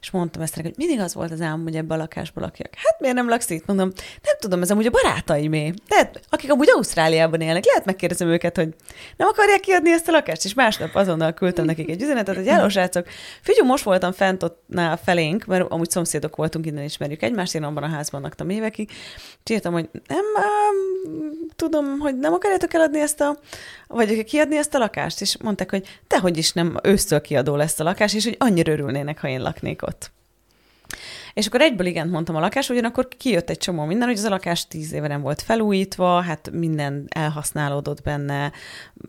És 0.00 0.10
mondtam 0.10 0.42
ezt 0.42 0.56
neki, 0.56 0.68
hogy 0.68 0.76
mindig 0.76 1.00
az 1.00 1.14
volt 1.14 1.30
az 1.30 1.40
álmom, 1.40 1.62
hogy 1.62 1.76
ebbe 1.76 1.94
a 1.94 1.96
lakásba 1.96 2.40
lakjak. 2.40 2.74
Hát 2.74 3.00
miért 3.00 3.16
nem 3.16 3.28
laksz 3.28 3.50
itt? 3.50 3.66
Mondom, 3.66 3.90
nem 4.22 4.34
tudom, 4.38 4.62
ez 4.62 4.70
amúgy 4.70 4.86
a 4.86 4.90
barátaimé. 4.90 5.72
Lehet, 5.88 6.20
akik 6.28 6.52
amúgy 6.52 6.70
Ausztráliában 6.70 7.40
élnek, 7.40 7.64
lehet 7.64 7.84
megkérdezem 7.84 8.28
őket, 8.28 8.56
hogy 8.56 8.74
nem 9.16 9.28
akarják 9.28 9.60
kiadni 9.60 9.92
ezt 9.92 10.08
a 10.08 10.12
lakást, 10.12 10.44
és 10.44 10.54
másnap 10.54 10.94
azonnal 10.94 11.32
küldtem 11.32 11.64
nekik 11.64 11.90
egy 11.90 12.02
üzenetet, 12.02 12.36
hogy 12.36 12.46
hello, 12.46 12.68
srácok, 12.68 13.06
figyelj, 13.40 13.68
most 13.68 13.84
voltam 13.84 14.12
fent 14.12 14.42
ott 14.42 14.62
nál 14.66 14.96
felénk, 14.96 15.44
mert 15.44 15.70
amúgy 15.70 15.90
szomszédok 15.90 16.36
voltunk, 16.36 16.66
innen 16.66 16.84
ismerjük 16.84 17.22
egymást, 17.22 17.54
én 17.54 17.62
abban 17.62 17.82
a 17.82 17.88
házban 17.88 18.20
laktam 18.20 18.50
évekig, 18.50 18.90
és 19.44 19.50
írtam, 19.50 19.72
hogy 19.72 19.88
nem, 20.06 20.24
um, 20.36 21.48
tudom, 21.56 21.98
hogy 21.98 22.18
nem 22.18 22.32
akarjátok 22.32 22.74
eladni 22.74 23.00
ezt 23.00 23.20
a, 23.20 23.38
vagy 23.86 24.24
kiadni 24.24 24.56
ezt 24.56 24.74
a 24.74 24.78
lakást, 24.78 25.20
és 25.20 25.36
mondták, 25.42 25.70
hogy 25.70 26.00
dehogy 26.08 26.36
is 26.36 26.52
nem, 26.52 26.76
ősztől 26.82 27.20
kiadó 27.20 27.56
lesz 27.56 27.80
a 27.80 27.84
lakás, 27.84 28.14
és 28.14 28.24
hogy 28.24 28.36
annyira 28.38 28.72
örülnének, 28.72 29.20
ha 29.20 29.28
én 29.28 29.42
laknék 29.42 29.82
ott. 29.82 29.89
És 31.40 31.46
akkor 31.46 31.60
egyből 31.60 31.86
igent 31.86 32.10
mondtam 32.10 32.36
a 32.36 32.40
lakás, 32.40 32.68
ugyanakkor 32.68 33.08
kijött 33.08 33.50
egy 33.50 33.58
csomó 33.58 33.84
minden, 33.84 34.08
hogy 34.08 34.16
az 34.16 34.24
a 34.24 34.28
lakás 34.28 34.66
tíz 34.66 34.92
éve 34.92 35.08
nem 35.08 35.20
volt 35.20 35.42
felújítva, 35.42 36.20
hát 36.20 36.50
minden 36.52 37.06
elhasználódott 37.08 38.02
benne, 38.02 38.52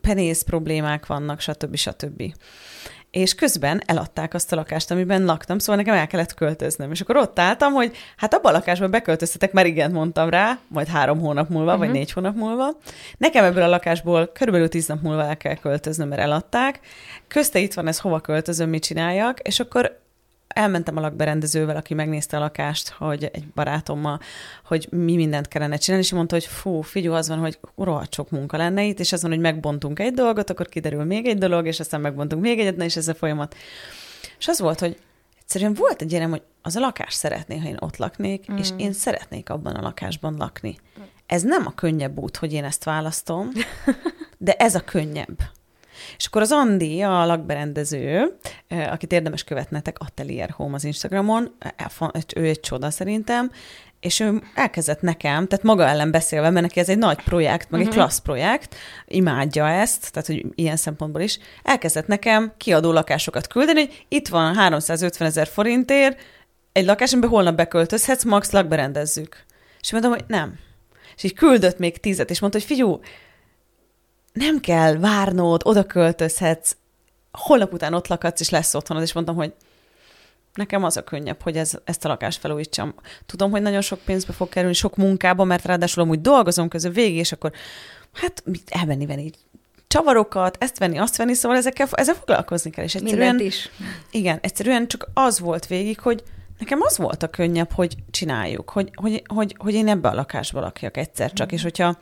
penész 0.00 0.42
problémák 0.42 1.06
vannak, 1.06 1.40
stb. 1.40 1.76
stb. 1.76 2.22
És 3.10 3.34
közben 3.34 3.82
eladták 3.86 4.34
azt 4.34 4.52
a 4.52 4.56
lakást, 4.56 4.90
amiben 4.90 5.24
laktam, 5.24 5.58
szóval 5.58 5.76
nekem 5.76 5.94
el 5.94 6.06
kellett 6.06 6.34
költöznöm. 6.34 6.90
És 6.90 7.00
akkor 7.00 7.16
ott 7.16 7.38
álltam, 7.38 7.72
hogy 7.72 7.96
hát 8.16 8.34
abban 8.34 8.54
a 8.54 8.56
lakásban 8.56 8.90
beköltöztetek, 8.90 9.52
már 9.52 9.66
igent 9.66 9.92
mondtam 9.92 10.28
rá, 10.28 10.58
majd 10.68 10.86
három 10.86 11.20
hónap 11.20 11.48
múlva, 11.48 11.72
uh-huh. 11.72 11.86
vagy 11.86 11.94
négy 11.94 12.12
hónap 12.12 12.36
múlva. 12.36 12.68
Nekem 13.18 13.44
ebből 13.44 13.62
a 13.62 13.68
lakásból 13.68 14.26
körülbelül 14.26 14.68
tíz 14.68 14.86
nap 14.86 15.02
múlva 15.02 15.24
el 15.24 15.36
kell 15.36 15.54
költöznöm, 15.54 16.08
mert 16.08 16.20
eladták. 16.20 16.80
Közte 17.28 17.58
itt 17.58 17.74
van 17.74 17.86
ez, 17.86 17.98
hova 17.98 18.20
költözöm, 18.20 18.68
mit 18.68 18.82
csináljak, 18.82 19.40
és 19.40 19.60
akkor 19.60 20.00
elmentem 20.54 20.96
a 20.96 21.00
lakberendezővel, 21.00 21.76
aki 21.76 21.94
megnézte 21.94 22.36
a 22.36 22.40
lakást, 22.40 22.88
hogy 22.88 23.24
egy 23.32 23.46
barátommal, 23.54 24.20
hogy 24.64 24.88
mi 24.90 25.16
mindent 25.16 25.48
kellene 25.48 25.76
csinálni, 25.76 26.04
és 26.04 26.12
mondta, 26.12 26.34
hogy 26.34 26.44
fú, 26.44 26.80
figyelj, 26.80 27.16
az 27.16 27.28
van, 27.28 27.38
hogy 27.38 27.58
rohadt 27.76 28.14
sok 28.14 28.30
munka 28.30 28.56
lenne 28.56 28.84
itt, 28.84 29.00
és 29.00 29.12
az 29.12 29.22
van, 29.22 29.30
hogy 29.30 29.40
megbontunk 29.40 29.98
egy 29.98 30.14
dolgot, 30.14 30.50
akkor 30.50 30.66
kiderül 30.66 31.04
még 31.04 31.26
egy 31.26 31.38
dolog, 31.38 31.66
és 31.66 31.80
aztán 31.80 32.00
megbontunk 32.00 32.42
még 32.42 32.58
egyet, 32.58 32.76
na, 32.76 32.84
és 32.84 32.96
ez 32.96 33.08
a 33.08 33.14
folyamat. 33.14 33.54
És 34.38 34.48
az 34.48 34.60
volt, 34.60 34.80
hogy 34.80 34.98
egyszerűen 35.40 35.74
volt 35.74 36.02
egy 36.02 36.12
ilyen, 36.12 36.30
hogy 36.30 36.42
az 36.62 36.76
a 36.76 36.80
lakás 36.80 37.14
szeretné, 37.14 37.58
ha 37.58 37.68
én 37.68 37.76
ott 37.80 37.96
laknék, 37.96 38.52
mm. 38.52 38.56
és 38.56 38.68
én 38.76 38.92
szeretnék 38.92 39.50
abban 39.50 39.74
a 39.74 39.82
lakásban 39.82 40.34
lakni. 40.38 40.78
ez 41.26 41.42
nem 41.42 41.66
a 41.66 41.74
könnyebb 41.74 42.18
út, 42.18 42.36
hogy 42.36 42.52
én 42.52 42.64
ezt 42.64 42.84
választom, 42.84 43.50
de 44.38 44.52
ez 44.52 44.74
a 44.74 44.80
könnyebb. 44.80 45.38
És 46.16 46.26
akkor 46.26 46.42
az 46.42 46.52
Andi, 46.52 47.00
a 47.00 47.26
lakberendező, 47.26 48.36
akit 48.68 49.12
érdemes 49.12 49.44
követnetek, 49.44 49.98
Atelier 49.98 50.50
Home 50.50 50.74
az 50.74 50.84
Instagramon, 50.84 51.56
ő 52.36 52.44
egy 52.44 52.60
csoda 52.60 52.90
szerintem, 52.90 53.50
és 54.02 54.20
ő 54.20 54.42
elkezdett 54.54 55.00
nekem, 55.00 55.46
tehát 55.46 55.64
maga 55.64 55.86
ellen 55.86 56.10
beszélve, 56.10 56.50
mert 56.50 56.66
neki 56.66 56.80
ez 56.80 56.88
egy 56.88 56.98
nagy 56.98 57.22
projekt, 57.22 57.70
meg 57.70 57.80
uh-huh. 57.80 57.80
egy 57.80 57.86
mhm. 57.86 57.96
klassz 57.96 58.18
projekt, 58.18 58.74
imádja 59.06 59.68
ezt, 59.68 60.12
tehát 60.12 60.28
hogy 60.28 60.46
ilyen 60.54 60.76
szempontból 60.76 61.20
is, 61.20 61.38
elkezdett 61.62 62.06
nekem 62.06 62.52
kiadó 62.56 62.92
lakásokat 62.92 63.46
küldeni, 63.46 63.80
hogy 63.80 64.04
itt 64.08 64.28
van 64.28 64.54
350 64.54 65.28
ezer 65.28 65.46
forintért, 65.46 66.20
egy 66.72 66.84
lakás, 66.84 67.12
amiben 67.12 67.30
holnap 67.30 67.56
beköltözhetsz, 67.56 68.24
max 68.24 68.50
lakberendezzük. 68.50 69.44
És 69.80 69.92
mondom, 69.92 70.10
hogy 70.10 70.24
nem. 70.26 70.58
És 71.16 71.22
így 71.22 71.34
küldött 71.34 71.78
még 71.78 71.98
tízet, 71.98 72.30
és 72.30 72.40
mondta, 72.40 72.58
hogy 72.58 72.68
figyú, 72.68 73.00
nem 74.32 74.60
kell 74.60 74.96
várnod, 74.96 75.60
oda 75.64 75.84
költözhetsz, 75.84 76.76
holnap 77.32 77.72
után 77.72 77.94
ott 77.94 78.06
lakadsz, 78.06 78.40
és 78.40 78.50
lesz 78.50 78.74
otthonod, 78.74 79.02
és 79.02 79.12
mondtam, 79.12 79.36
hogy 79.36 79.52
nekem 80.54 80.84
az 80.84 80.96
a 80.96 81.04
könnyebb, 81.04 81.42
hogy 81.42 81.56
ez, 81.56 81.72
ezt 81.84 82.04
a 82.04 82.08
lakást 82.08 82.40
felújítsam. 82.40 82.94
Tudom, 83.26 83.50
hogy 83.50 83.62
nagyon 83.62 83.80
sok 83.80 83.98
pénzbe 83.98 84.32
fog 84.32 84.48
kerülni, 84.48 84.74
sok 84.74 84.96
munkába, 84.96 85.44
mert 85.44 85.64
ráadásul 85.64 86.02
amúgy 86.02 86.20
dolgozom 86.20 86.68
közül 86.68 86.92
végig, 86.92 87.16
és 87.16 87.32
akkor 87.32 87.52
hát 88.12 88.42
mit 88.44 88.70
elvenni, 88.70 89.06
venni 89.06 89.30
csavarokat, 89.86 90.56
ezt 90.60 90.78
venni, 90.78 90.98
azt 90.98 91.16
venni, 91.16 91.34
szóval 91.34 91.56
ezekkel, 91.56 91.88
ezzel 91.90 92.14
foglalkozni 92.14 92.70
kell. 92.70 92.84
És 92.84 92.94
egyszerűen, 92.94 93.34
Mindent 93.34 93.52
is. 93.52 93.70
Igen, 94.10 94.38
egyszerűen 94.42 94.88
csak 94.88 95.08
az 95.14 95.40
volt 95.40 95.66
végig, 95.66 96.00
hogy 96.00 96.22
nekem 96.58 96.78
az 96.82 96.96
volt 96.96 97.22
a 97.22 97.28
könnyebb, 97.28 97.70
hogy 97.72 97.96
csináljuk, 98.10 98.70
hogy, 98.70 98.90
hogy, 98.94 99.22
hogy, 99.26 99.56
hogy 99.58 99.74
én 99.74 99.88
ebbe 99.88 100.08
a 100.08 100.14
lakásba 100.14 100.60
lakjak 100.60 100.96
egyszer 100.96 101.32
csak, 101.32 101.52
mm. 101.52 101.54
és 101.54 101.62
hogyha 101.62 101.98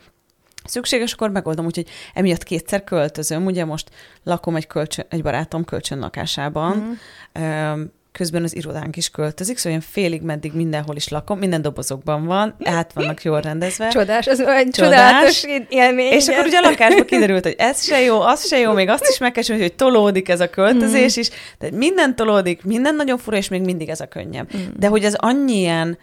szükséges, 0.71 1.13
akkor 1.13 1.31
megoldom, 1.31 1.65
úgyhogy 1.67 1.89
emiatt 2.15 2.43
kétszer 2.43 2.85
költözöm. 2.85 3.47
Ugye 3.47 3.65
most 3.65 3.91
lakom 4.23 4.57
egy, 4.57 4.67
kölcsön, 4.67 5.05
egy 5.09 5.23
barátom 5.23 5.65
kölcsön 5.65 5.99
lakásában, 5.99 6.77
mm 6.77 7.83
közben 8.13 8.43
az 8.43 8.57
irodánk 8.57 8.97
is 8.97 9.11
költözik, 9.11 9.59
szóval 9.59 9.79
én 9.79 9.85
félig 9.91 10.23
meddig 10.23 10.53
mindenhol 10.53 10.97
is 10.97 11.09
lakom, 11.09 11.39
minden 11.39 11.63
dobozokban 11.63 12.27
van, 12.27 12.55
át 12.65 12.93
vannak 12.93 13.23
jól 13.23 13.41
rendezve. 13.41 13.89
Csodás, 13.89 14.27
az 14.27 14.41
egy 14.41 14.71
csodálatos 14.71 15.45
élmény. 15.69 16.13
És 16.13 16.29
akkor 16.29 16.47
ugye 16.47 16.59
a 16.59 16.69
lakásban 16.69 17.05
kiderült, 17.05 17.43
hogy 17.43 17.55
ez 17.59 17.85
se 17.85 18.01
jó, 18.01 18.21
az 18.21 18.47
se 18.47 18.59
jó, 18.59 18.73
még 18.73 18.89
azt 18.89 19.07
is 19.09 19.19
meg 19.19 19.33
kell 19.33 19.43
csinálni, 19.43 19.67
hogy 19.67 19.75
tolódik 19.75 20.29
ez 20.29 20.41
a 20.41 20.51
költözés 20.51 21.17
mm. 21.17 21.21
is, 21.21 21.31
de 21.59 21.69
minden 21.73 22.17
tolódik, 22.17 22.65
minden 22.65 22.95
nagyon 22.95 23.19
fura, 23.19 23.37
és 23.37 23.49
még 23.49 23.63
mindig 23.63 23.89
ez 23.89 24.01
a 24.01 24.07
könnyebb. 24.07 24.57
Mm. 24.57 24.61
De 24.77 24.87
hogy 24.87 25.05
ez 25.05 25.15
annyi 25.15 25.59
ilyen 25.59 25.99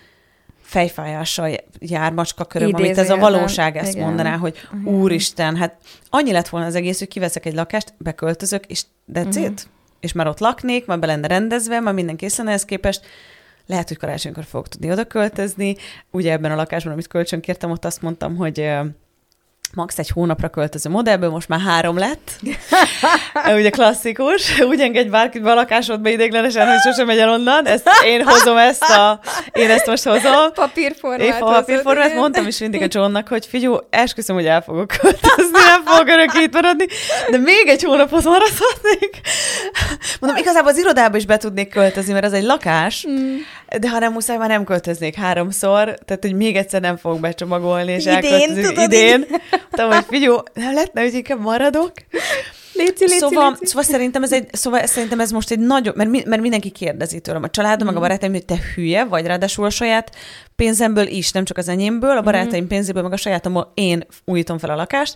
fejfájással 0.67 1.55
jár 1.79 2.13
macska 2.13 2.45
köröm, 2.45 2.71
amit 2.73 2.97
ez 2.97 3.09
a 3.09 3.17
valóság 3.17 3.77
ezt 3.77 3.93
igen. 3.93 4.07
mondaná, 4.07 4.37
hogy 4.37 4.67
igen. 4.79 4.93
úristen, 4.93 5.55
hát 5.55 5.77
annyi 6.09 6.31
lett 6.31 6.47
volna 6.47 6.65
az 6.65 6.75
egész, 6.75 6.99
hogy 6.99 7.07
kiveszek 7.07 7.45
egy 7.45 7.53
lakást, 7.53 7.93
beköltözök, 7.97 8.65
és 8.65 8.83
that's 9.13 9.39
mm. 9.39 9.43
it 9.43 9.67
és 9.99 10.13
már 10.13 10.27
ott 10.27 10.39
laknék, 10.39 10.85
már 10.85 10.99
be 10.99 11.05
lenne 11.05 11.27
rendezve, 11.27 11.79
már 11.79 11.93
minden 11.93 12.15
készen 12.15 12.47
ehhez 12.47 12.65
képest, 12.65 13.05
lehet, 13.65 13.87
hogy 13.87 13.97
karácsonykor 13.97 14.43
fogok 14.43 14.67
tudni 14.67 14.91
oda 14.91 15.05
költözni. 15.05 15.75
Ugye 16.11 16.31
ebben 16.31 16.51
a 16.51 16.55
lakásban, 16.55 16.93
amit 16.93 17.07
kölcsön 17.07 17.41
kértem, 17.41 17.71
ott 17.71 17.85
azt 17.85 18.01
mondtam, 18.01 18.35
hogy 18.35 18.69
max. 19.73 19.97
egy 19.97 20.09
hónapra 20.09 20.49
költöző 20.49 20.89
modellből, 20.89 21.29
most 21.29 21.47
már 21.47 21.59
három 21.59 21.97
lett. 21.97 22.31
Ugye 23.57 23.69
klasszikus, 23.69 24.59
úgy 24.59 24.79
engedj 24.79 25.09
bárkit 25.09 25.41
be 25.41 25.51
a 25.51 25.53
lakásodba 25.53 26.09
idéglenesen, 26.09 26.67
hogy 26.67 26.79
sosem 26.79 27.05
megy 27.05 27.17
el 27.17 27.29
onnan. 27.29 27.67
Ezt 27.67 27.89
én 28.05 28.23
hozom 28.25 28.57
ezt 28.57 28.83
a, 28.83 29.19
én 29.51 29.69
ezt 29.69 29.85
most 29.85 30.03
hozom. 30.03 30.53
Papírformát. 30.53 31.21
Én 31.21 31.33
papírformát, 31.39 32.15
mondtam 32.15 32.47
is 32.47 32.59
mindig 32.59 32.81
a 32.81 32.87
Johnnak, 32.89 33.27
hogy 33.27 33.45
figyú, 33.45 33.77
esküszöm, 33.89 34.35
hogy 34.35 34.45
el 34.45 34.61
fogok 34.61 34.87
költözni, 34.87 35.59
nem 35.65 35.83
fogok 35.85 36.07
örökké 36.07 36.41
itt 36.41 36.53
maradni, 36.53 36.85
de 37.29 37.37
még 37.37 37.67
egy 37.67 37.83
hónapot 37.83 38.23
maradhatnék. 38.23 39.19
Mondom, 40.19 40.39
igazából 40.39 40.71
az 40.71 40.77
irodába 40.77 41.17
is 41.17 41.25
be 41.25 41.37
tudnék 41.37 41.69
költözni, 41.69 42.13
mert 42.13 42.25
ez 42.25 42.33
egy 42.33 42.43
lakás, 42.43 43.05
mm. 43.09 43.35
de 43.79 43.89
ha 43.89 43.99
nem 43.99 44.13
muszáj, 44.13 44.37
már 44.37 44.49
nem 44.49 44.63
költöznék 44.63 45.15
háromszor, 45.15 45.83
tehát 46.05 46.21
hogy 46.21 46.35
még 46.35 46.55
egyszer 46.55 46.81
nem 46.81 46.97
fogok 46.97 47.19
becsomagolni, 47.19 47.91
és 47.91 48.05
idén, 48.05 48.53
tudod, 48.53 48.77
idén. 48.77 49.25
Mondtam, 49.77 49.99
hogy 49.99 50.19
figyú, 50.19 50.35
nem 50.53 50.73
lehetne, 50.73 51.01
hogy 51.01 51.13
inkább 51.13 51.39
maradok. 51.39 51.91
Léci, 52.73 53.03
léci, 53.03 53.17
szóval, 53.17 53.49
léci. 53.49 53.65
szóval, 53.65 53.83
szerintem 53.83 54.23
ez 54.23 54.33
egy, 54.33 54.47
szóval 54.51 54.85
szerintem 54.85 55.19
ez 55.19 55.31
most 55.31 55.51
egy 55.51 55.59
nagyon, 55.59 55.93
mert, 55.97 56.25
mert 56.25 56.41
mindenki 56.41 56.69
kérdezi 56.69 57.19
tőlem, 57.19 57.43
a 57.43 57.49
családom, 57.49 57.83
mm. 57.83 57.85
meg 57.85 57.95
a 57.95 57.99
mhm. 57.99 58.07
barátaim, 58.07 58.31
hogy 58.31 58.45
te 58.45 58.57
hülye 58.75 59.05
vagy, 59.05 59.25
ráadásul 59.25 59.65
a 59.65 59.69
saját 59.69 60.15
pénzemből 60.55 61.07
is, 61.07 61.31
nem 61.31 61.45
csak 61.45 61.57
az 61.57 61.67
enyémből, 61.67 62.17
a 62.17 62.21
barátaim 62.21 62.63
mm. 62.63 62.67
pénzéből, 62.67 63.03
meg 63.03 63.11
a 63.11 63.17
sajátomból 63.17 63.71
én 63.73 64.05
újítom 64.25 64.57
fel 64.57 64.69
a 64.69 64.75
lakást, 64.75 65.15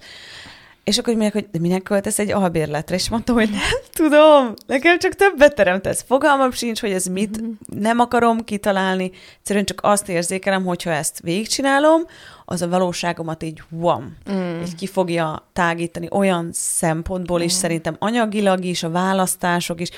és 0.84 0.98
akkor 0.98 1.14
mondják, 1.14 1.34
hogy 1.34 1.48
de 1.52 1.60
minek 1.60 1.84
költesz 1.84 2.20
egy 2.20 2.32
albérletre? 2.32 2.96
És 2.96 3.10
mondtam, 3.10 3.36
hogy 3.36 3.50
nem 3.50 3.80
tudom, 3.94 4.54
nekem 4.66 5.00
csak 5.00 5.14
többet 5.14 5.56
teremtesz. 5.56 6.04
Fogalmam 6.08 6.52
sincs, 6.52 6.80
hogy 6.80 6.92
ez 6.92 7.06
mit, 7.06 7.42
mm-hmm. 7.42 7.52
nem 7.68 8.00
akarom 8.00 8.44
kitalálni. 8.44 9.12
Egyszerűen 9.38 9.66
csak 9.66 9.80
azt 9.84 10.10
érzékelem, 10.10 10.66
hogyha 10.66 10.92
ezt 10.92 11.20
végigcsinálom, 11.20 12.02
az 12.46 12.62
a 12.62 12.70
valóságomat 12.70 13.44
így 13.44 13.64
van, 13.70 14.18
mm. 14.32 14.62
így 14.62 14.76
ki 14.76 14.88
fogja 14.88 15.50
tágítani 15.54 16.08
olyan 16.12 16.50
szempontból 16.52 17.40
mm. 17.40 17.44
is, 17.44 17.52
szerintem 17.52 17.96
anyagilag 18.00 18.64
is, 18.64 18.84
a 18.84 18.90
választások 18.90 19.82
is, 19.82 19.90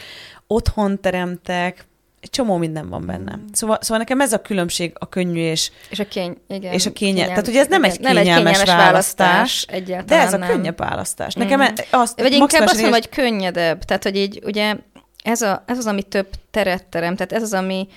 otthon 0.47 1.01
teremtek, 1.01 1.87
egy 2.23 2.29
csomó 2.29 2.57
minden 2.57 2.89
van 2.89 3.05
benne. 3.05 3.35
Mm. 3.35 3.45
Szóval, 3.51 3.77
szóval 3.81 3.97
nekem 3.97 4.21
ez 4.21 4.33
a 4.33 4.41
különbség 4.41 4.93
a 4.99 5.09
könnyű 5.09 5.41
és, 5.41 5.71
és 5.89 5.99
a 5.99 6.07
kény, 6.07 6.37
igen. 6.47 6.73
És 6.73 6.85
a 6.85 6.91
kénye, 6.91 7.11
kényelm, 7.11 7.29
tehát 7.29 7.47
ugye 7.47 7.59
ez 7.59 7.67
nem 7.67 7.83
egy 7.83 7.97
kényelmes, 7.97 8.25
nem 8.25 8.35
egy 8.35 8.37
kényelmes 8.37 8.75
választás, 8.75 9.65
választás 9.69 10.05
de 10.05 10.19
ez 10.19 10.33
a 10.33 10.39
könnyebb 10.39 10.77
választás. 10.77 11.33
Nekem 11.33 11.61
mm. 11.61 11.65
azt, 11.89 12.21
Vagy 12.21 12.33
inkább 12.33 12.61
azt 12.61 12.73
mondom, 12.73 12.91
hogy 12.91 13.09
könnyedebb, 13.09 13.83
tehát 13.83 14.03
hogy 14.03 14.15
így 14.15 14.41
ugye 14.45 14.75
ez, 15.23 15.41
a, 15.41 15.63
ez 15.65 15.77
az, 15.77 15.85
ami 15.85 16.03
több 16.03 16.27
teret 16.51 16.85
terem, 16.85 17.15
tehát 17.15 17.33
ez 17.33 17.41
az, 17.41 17.53
ami, 17.53 17.87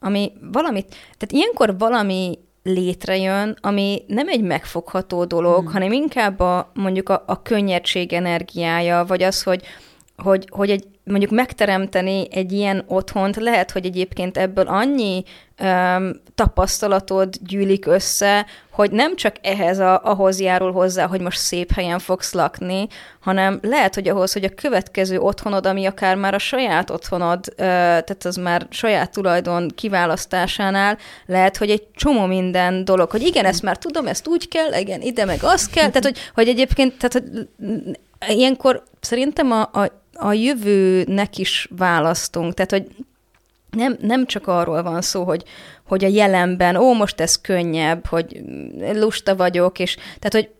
ami 0.00 0.32
valamit, 0.52 0.88
tehát 0.88 1.32
ilyenkor 1.32 1.78
valami 1.78 2.38
létrejön, 2.62 3.56
ami 3.60 4.02
nem 4.06 4.28
egy 4.28 4.42
megfogható 4.42 5.24
dolog, 5.24 5.62
hmm. 5.62 5.72
hanem 5.72 5.92
inkább 5.92 6.40
a, 6.40 6.70
mondjuk 6.74 7.08
a, 7.08 7.22
a 7.26 7.42
könnyedség 7.42 8.12
energiája, 8.12 9.04
vagy 9.04 9.22
az, 9.22 9.42
hogy, 9.42 9.62
hogy, 10.16 10.46
hogy 10.50 10.70
egy, 10.70 10.84
mondjuk 11.04 11.30
megteremteni 11.30 12.26
egy 12.30 12.52
ilyen 12.52 12.84
otthont, 12.86 13.36
lehet, 13.36 13.70
hogy 13.70 13.84
egyébként 13.84 14.36
ebből 14.36 14.66
annyi 14.66 15.22
um, 15.62 16.10
tapasztalatod 16.34 17.34
gyűlik 17.40 17.86
össze, 17.86 18.46
hogy 18.70 18.90
nem 18.90 19.16
csak 19.16 19.34
ehhez 19.40 19.78
a, 19.78 20.00
ahhoz 20.04 20.40
járul 20.40 20.72
hozzá, 20.72 21.06
hogy 21.06 21.20
most 21.20 21.38
szép 21.38 21.72
helyen 21.72 21.98
fogsz 21.98 22.32
lakni, 22.32 22.86
hanem 23.20 23.58
lehet, 23.62 23.94
hogy 23.94 24.08
ahhoz, 24.08 24.32
hogy 24.32 24.44
a 24.44 24.54
következő 24.54 25.18
otthonod, 25.18 25.66
ami 25.66 25.86
akár 25.86 26.16
már 26.16 26.34
a 26.34 26.38
saját 26.38 26.90
otthonod, 26.90 27.44
uh, 27.48 27.56
tehát 27.56 28.24
az 28.24 28.36
már 28.36 28.66
saját 28.70 29.10
tulajdon 29.10 29.70
kiválasztásánál, 29.74 30.98
lehet, 31.26 31.56
hogy 31.56 31.70
egy 31.70 31.86
csomó 31.94 32.26
minden 32.26 32.84
dolog, 32.84 33.10
hogy 33.10 33.22
igen, 33.22 33.44
ezt 33.44 33.62
már 33.62 33.78
tudom, 33.78 34.06
ezt 34.06 34.28
úgy 34.28 34.48
kell, 34.48 34.72
igen, 34.72 35.00
ide 35.00 35.24
meg 35.24 35.38
azt 35.42 35.70
kell, 35.70 35.88
tehát 35.88 36.04
hogy, 36.04 36.18
hogy 36.34 36.48
egyébként, 36.48 36.94
tehát 36.98 37.12
hogy 37.12 37.48
ilyenkor 38.28 38.82
szerintem 39.00 39.50
a, 39.50 39.60
a 39.60 40.01
a 40.12 40.32
jövőnek 40.32 41.38
is 41.38 41.68
választunk. 41.76 42.54
Tehát, 42.54 42.70
hogy 42.70 42.86
nem, 43.70 43.96
nem 44.00 44.26
csak 44.26 44.46
arról 44.46 44.82
van 44.82 45.02
szó, 45.02 45.24
hogy, 45.24 45.44
hogy 45.86 46.04
a 46.04 46.08
jelenben, 46.08 46.76
ó, 46.76 46.92
most 46.94 47.20
ez 47.20 47.40
könnyebb, 47.40 48.06
hogy 48.06 48.42
lusta 48.92 49.36
vagyok, 49.36 49.78
és 49.78 49.94
tehát, 49.94 50.32
hogy 50.32 50.50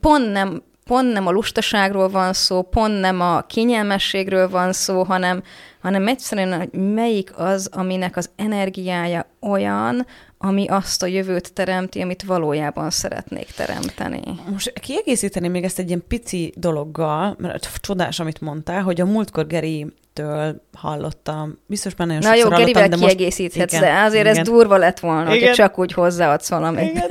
pont 0.00 0.32
nem, 0.32 0.62
pont 0.84 1.12
nem 1.12 1.26
a 1.26 1.30
lustaságról 1.30 2.08
van 2.08 2.32
szó, 2.32 2.62
pont 2.62 3.00
nem 3.00 3.20
a 3.20 3.40
kényelmességről 3.40 4.48
van 4.48 4.72
szó, 4.72 5.02
hanem, 5.02 5.42
hanem 5.80 6.08
egyszerűen, 6.08 6.58
hogy 6.58 6.70
melyik 6.80 7.38
az, 7.38 7.68
aminek 7.72 8.16
az 8.16 8.30
energiája 8.36 9.26
olyan, 9.40 10.06
ami 10.44 10.66
azt 10.66 11.02
a 11.02 11.06
jövőt 11.06 11.52
teremti, 11.52 12.00
amit 12.00 12.22
valójában 12.22 12.90
szeretnék 12.90 13.50
teremteni. 13.50 14.20
Most 14.50 14.72
kiegészíteni 14.80 15.48
még 15.48 15.64
ezt 15.64 15.78
egy 15.78 15.86
ilyen 15.86 16.04
pici 16.08 16.52
dologgal, 16.56 17.36
mert 17.38 17.70
csodás, 17.80 18.20
amit 18.20 18.40
mondtál, 18.40 18.82
hogy 18.82 19.00
a 19.00 19.04
múltkor 19.04 19.46
Geri 19.46 19.86
től 20.12 20.62
hallottam. 20.76 21.58
Biztos 21.66 21.96
már 21.96 22.08
nagyon 22.08 22.22
Na 22.22 22.34
jó, 22.34 22.48
Gerivel 22.48 22.88
de 22.88 22.96
kiegészíthetsz, 22.96 23.72
most... 23.72 23.84
de 23.84 24.00
azért 24.00 24.24
igen. 24.24 24.38
ez 24.38 24.46
durva 24.46 24.76
lett 24.76 25.00
volna, 25.00 25.34
igen. 25.34 25.46
hogy 25.46 25.56
csak 25.56 25.78
úgy 25.78 25.92
hozzáadsz 25.92 26.48
valamit. 26.48 26.90
Igen. 26.90 27.06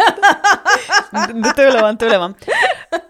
De 1.42 1.52
tőle 1.52 1.82
van, 1.82 1.98
tőle 1.98 2.18
van. 2.18 2.36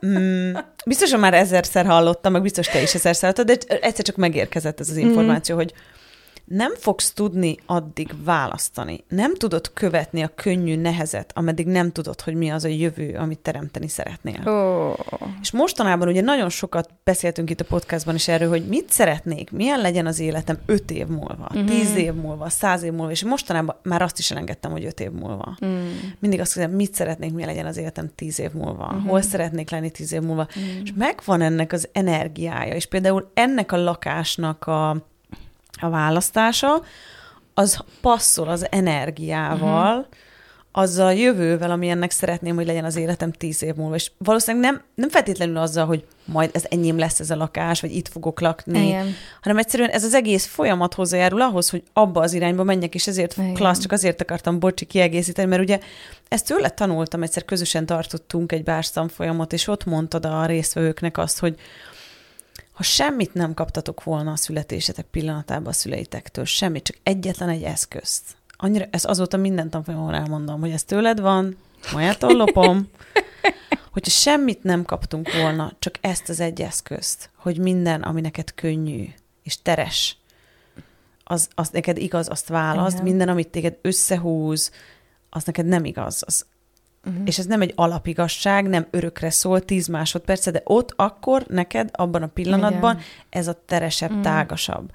Mm, 0.05 0.53
biztosan 0.85 1.19
már 1.19 1.33
ezerszer 1.33 1.85
hallottam, 1.85 2.31
meg 2.31 2.41
biztos 2.41 2.67
te 2.67 2.81
is 2.81 2.93
ezerszer 2.93 3.33
hallottad, 3.35 3.57
de 3.57 3.77
egyszer 3.81 4.05
csak 4.05 4.15
megérkezett 4.15 4.79
ez 4.79 4.89
az 4.89 4.97
információ, 4.97 5.55
mm. 5.55 5.57
hogy 5.57 5.73
nem 6.53 6.75
fogsz 6.75 7.11
tudni 7.13 7.55
addig 7.65 8.13
választani. 8.23 9.03
Nem 9.07 9.35
tudod 9.35 9.71
követni 9.73 10.21
a 10.21 10.27
könnyű 10.35 10.75
nehezet, 10.75 11.31
ameddig 11.35 11.65
nem 11.67 11.91
tudod, 11.91 12.21
hogy 12.21 12.33
mi 12.33 12.49
az 12.49 12.63
a 12.63 12.67
jövő, 12.67 13.15
amit 13.17 13.39
teremteni 13.39 13.87
szeretnél. 13.87 14.41
Oh. 14.45 14.93
És 15.41 15.51
mostanában 15.51 16.07
ugye 16.07 16.21
nagyon 16.21 16.49
sokat 16.49 16.89
beszéltünk 17.03 17.49
itt 17.49 17.59
a 17.59 17.65
podcastban 17.65 18.15
is 18.15 18.27
erről, 18.27 18.49
hogy 18.49 18.65
mit 18.67 18.89
szeretnék, 18.89 19.51
milyen 19.51 19.79
legyen 19.81 20.05
az 20.05 20.19
életem 20.19 20.57
öt 20.65 20.91
év 20.91 21.07
múlva, 21.07 21.49
Mhm. 21.53 21.65
tíz 21.65 21.95
év 21.95 22.13
múlva, 22.13 22.49
száz 22.49 22.83
év 22.83 22.91
múlva, 22.91 23.11
és 23.11 23.23
mostanában 23.23 23.75
már 23.83 24.01
azt 24.01 24.19
is 24.19 24.31
elengedtem, 24.31 24.71
hogy 24.71 24.85
öt 24.85 24.99
év 24.99 25.11
múlva. 25.11 25.57
Mm. 25.65 25.87
Mindig 26.19 26.39
azt 26.39 26.53
kérdezem, 26.53 26.77
mit 26.77 26.93
szeretnék, 26.93 27.33
milyen 27.33 27.49
legyen 27.49 27.65
az 27.65 27.77
életem 27.77 28.09
tíz 28.15 28.39
év 28.39 28.51
múlva, 28.51 28.91
Mhm. 28.91 29.07
hol 29.07 29.21
szeretnék 29.21 29.69
lenni 29.69 29.89
tíz 29.91 30.13
év 30.13 30.21
múlva. 30.21 30.47
És 30.83 30.91
megvan 30.95 31.41
ennek 31.41 31.71
az 31.73 31.89
energiája, 31.91 32.73
és 32.75 32.85
például 32.85 33.31
ennek 33.33 33.71
a 33.71 33.77
lakásnak 33.83 34.67
a, 34.67 35.09
a 35.79 35.89
választása, 35.89 36.81
az 37.53 37.83
passzol 38.01 38.47
az 38.47 38.67
energiával, 38.71 39.95
Mhm. 39.95 40.05
azzal 40.73 41.05
a 41.05 41.11
jövővel, 41.11 41.71
ami 41.71 41.89
ennek 41.89 42.11
szeretném, 42.11 42.55
hogy 42.55 42.65
legyen 42.65 42.85
az 42.85 42.95
életem 42.95 43.31
tíz 43.31 43.63
év 43.63 43.75
múlva. 43.75 43.95
És 43.95 44.11
valószínűleg 44.17 44.71
nem, 44.71 44.81
nem 44.95 45.09
feltétlenül 45.09 45.57
azzal, 45.57 45.85
hogy 45.85 46.05
majd 46.25 46.49
ez 46.53 46.63
enyém 46.69 46.97
lesz 46.97 47.19
ez 47.19 47.29
a 47.29 47.35
lakás, 47.35 47.81
vagy 47.81 47.95
itt 47.95 48.07
fogok 48.07 48.39
lakni, 48.39 48.87
Igen. 48.87 49.13
hanem 49.41 49.57
egyszerűen 49.57 49.89
ez 49.89 50.03
az 50.03 50.13
egész 50.13 50.45
folyamat 50.45 50.93
hozzájárul 50.93 51.41
ahhoz, 51.41 51.69
hogy 51.69 51.83
abba 51.93 52.21
az 52.21 52.33
irányba 52.33 52.63
menjek, 52.63 52.95
és 52.95 53.07
ezért 53.07 53.37
Igen. 53.37 53.53
klassz, 53.53 53.81
csak 53.81 53.91
azért 53.91 54.21
akartam, 54.21 54.59
bocsi, 54.59 54.85
kiegészíteni, 54.85 55.47
mert 55.47 55.61
ugye 55.61 55.79
ezt 56.27 56.47
tőle 56.47 56.69
tanultam, 56.69 57.23
egyszer 57.23 57.45
közösen 57.45 57.85
tartottunk 57.85 58.51
egy 58.51 58.63
bársztanfolyamot, 58.63 59.53
és 59.53 59.67
ott 59.67 59.85
mondtad 59.85 60.25
a 60.25 60.45
résztvevőknek 60.45 61.17
azt, 61.17 61.39
hogy 61.39 61.55
ha 62.81 62.87
semmit 62.87 63.33
nem 63.33 63.53
kaptatok 63.53 64.03
volna 64.03 64.31
a 64.31 64.35
születésetek 64.35 65.05
pillanatában 65.05 65.67
a 65.67 65.71
szüleitektől, 65.71 66.45
semmit, 66.45 66.83
csak 66.83 66.97
egyetlen 67.03 67.49
egy 67.49 67.63
eszközt. 67.63 68.23
Annyira, 68.57 68.85
ez 68.91 69.05
azóta 69.05 69.37
minden 69.37 69.69
tanfolyamon 69.69 70.13
elmondom, 70.13 70.59
hogy 70.59 70.71
ez 70.71 70.83
tőled 70.83 71.19
van, 71.19 71.57
majától 71.93 72.33
lopom, 72.33 72.89
hogyha 73.93 74.09
semmit 74.09 74.63
nem 74.63 74.83
kaptunk 74.83 75.33
volna, 75.33 75.71
csak 75.79 75.95
ezt 76.01 76.29
az 76.29 76.39
egy 76.39 76.61
eszközt, 76.61 77.29
hogy 77.35 77.57
minden, 77.57 78.01
ami 78.01 78.21
neked 78.21 78.53
könnyű 78.53 79.07
és 79.43 79.61
teres, 79.61 80.17
az, 81.23 81.49
az 81.55 81.69
neked 81.69 81.97
igaz, 81.97 82.29
azt 82.29 82.47
választ, 82.47 82.93
Igen. 82.93 83.05
minden, 83.05 83.29
amit 83.29 83.47
téged 83.47 83.77
összehúz, 83.81 84.71
az 85.29 85.43
neked 85.43 85.65
nem 85.65 85.85
igaz. 85.85 86.23
Az, 86.25 86.45
Uh-huh. 87.05 87.21
és 87.25 87.37
ez 87.37 87.45
nem 87.45 87.61
egy 87.61 87.73
alapigasság, 87.75 88.67
nem 88.67 88.87
örökre 88.89 89.29
szól 89.29 89.61
10 89.61 89.87
másodperce, 89.87 90.51
de 90.51 90.61
ott 90.63 90.93
akkor 90.95 91.45
neked 91.47 91.89
abban 91.91 92.23
a 92.23 92.27
pillanatban 92.27 92.95
Igen. 92.95 93.05
ez 93.29 93.47
a 93.47 93.61
teresebb, 93.65 94.11
Mm. 94.11 94.21
tágasabb. 94.21 94.91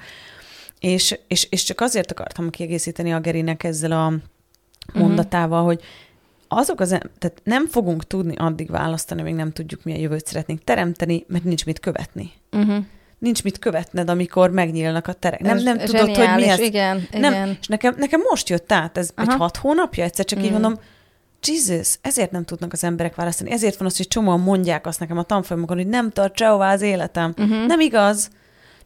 És, 0.78 1.18
és, 1.28 1.46
és 1.50 1.62
csak 1.62 1.80
azért 1.80 2.10
akartam 2.10 2.50
kiegészíteni 2.50 3.12
a 3.12 3.20
Gerinek 3.20 3.64
ezzel 3.64 3.92
a 3.92 4.12
mondatával, 4.94 5.64
hogy 5.64 5.80
azok 6.48 6.80
az, 6.80 6.88
tehát 6.88 7.40
nem 7.44 7.66
fogunk 7.66 8.06
tudni 8.06 8.36
addig 8.36 8.70
választani, 8.70 9.22
még 9.22 9.34
nem 9.34 9.52
tudjuk, 9.52 9.84
milyen 9.84 10.00
jövőt 10.00 10.26
szeretnénk 10.26 10.64
teremteni, 10.64 11.24
mert 11.28 11.44
nincs 11.44 11.64
mit 11.64 11.80
követni. 11.80 12.32
Uh-huh. 12.52 12.84
Nincs 13.18 13.42
mit 13.42 13.58
követned, 13.58 14.10
amikor 14.10 14.50
megnyílnak 14.50 15.06
a 15.06 15.12
terek. 15.12 15.40
Nem, 15.40 15.58
nem 15.58 15.78
tudod, 15.78 16.16
hogy 16.16 16.34
mi 16.36 16.48
ez. 16.48 16.58
Igen, 16.58 17.08
Nem, 17.12 17.32
igen. 17.32 17.56
és 17.60 17.66
nekem, 17.66 17.94
nekem 17.98 18.20
most 18.28 18.48
jött 18.48 18.72
át, 18.72 18.98
ez 18.98 19.10
Aha. 19.14 19.32
egy 19.32 19.38
hat 19.38 19.56
hónapja, 19.56 20.04
egyszer 20.04 20.24
csak 20.24 20.38
mm. 20.38 20.42
így 20.42 20.50
mondom, 20.50 20.78
Jesus, 21.46 21.98
ezért 22.00 22.30
nem 22.30 22.44
tudnak 22.44 22.72
az 22.72 22.84
emberek 22.84 23.14
választani. 23.14 23.50
Ezért 23.50 23.76
van 23.76 23.86
az, 23.86 23.96
hogy 23.96 24.08
csomóan 24.08 24.40
mondják 24.40 24.86
azt 24.86 25.00
nekem 25.00 25.18
a 25.18 25.22
tanfolyamokon, 25.22 25.76
hogy 25.76 25.86
nem 25.86 26.10
tart 26.10 26.36
sehová 26.36 26.72
az 26.72 26.80
életem. 26.80 27.34
Uh-huh. 27.38 27.66
Nem 27.66 27.80
igaz. 27.80 28.30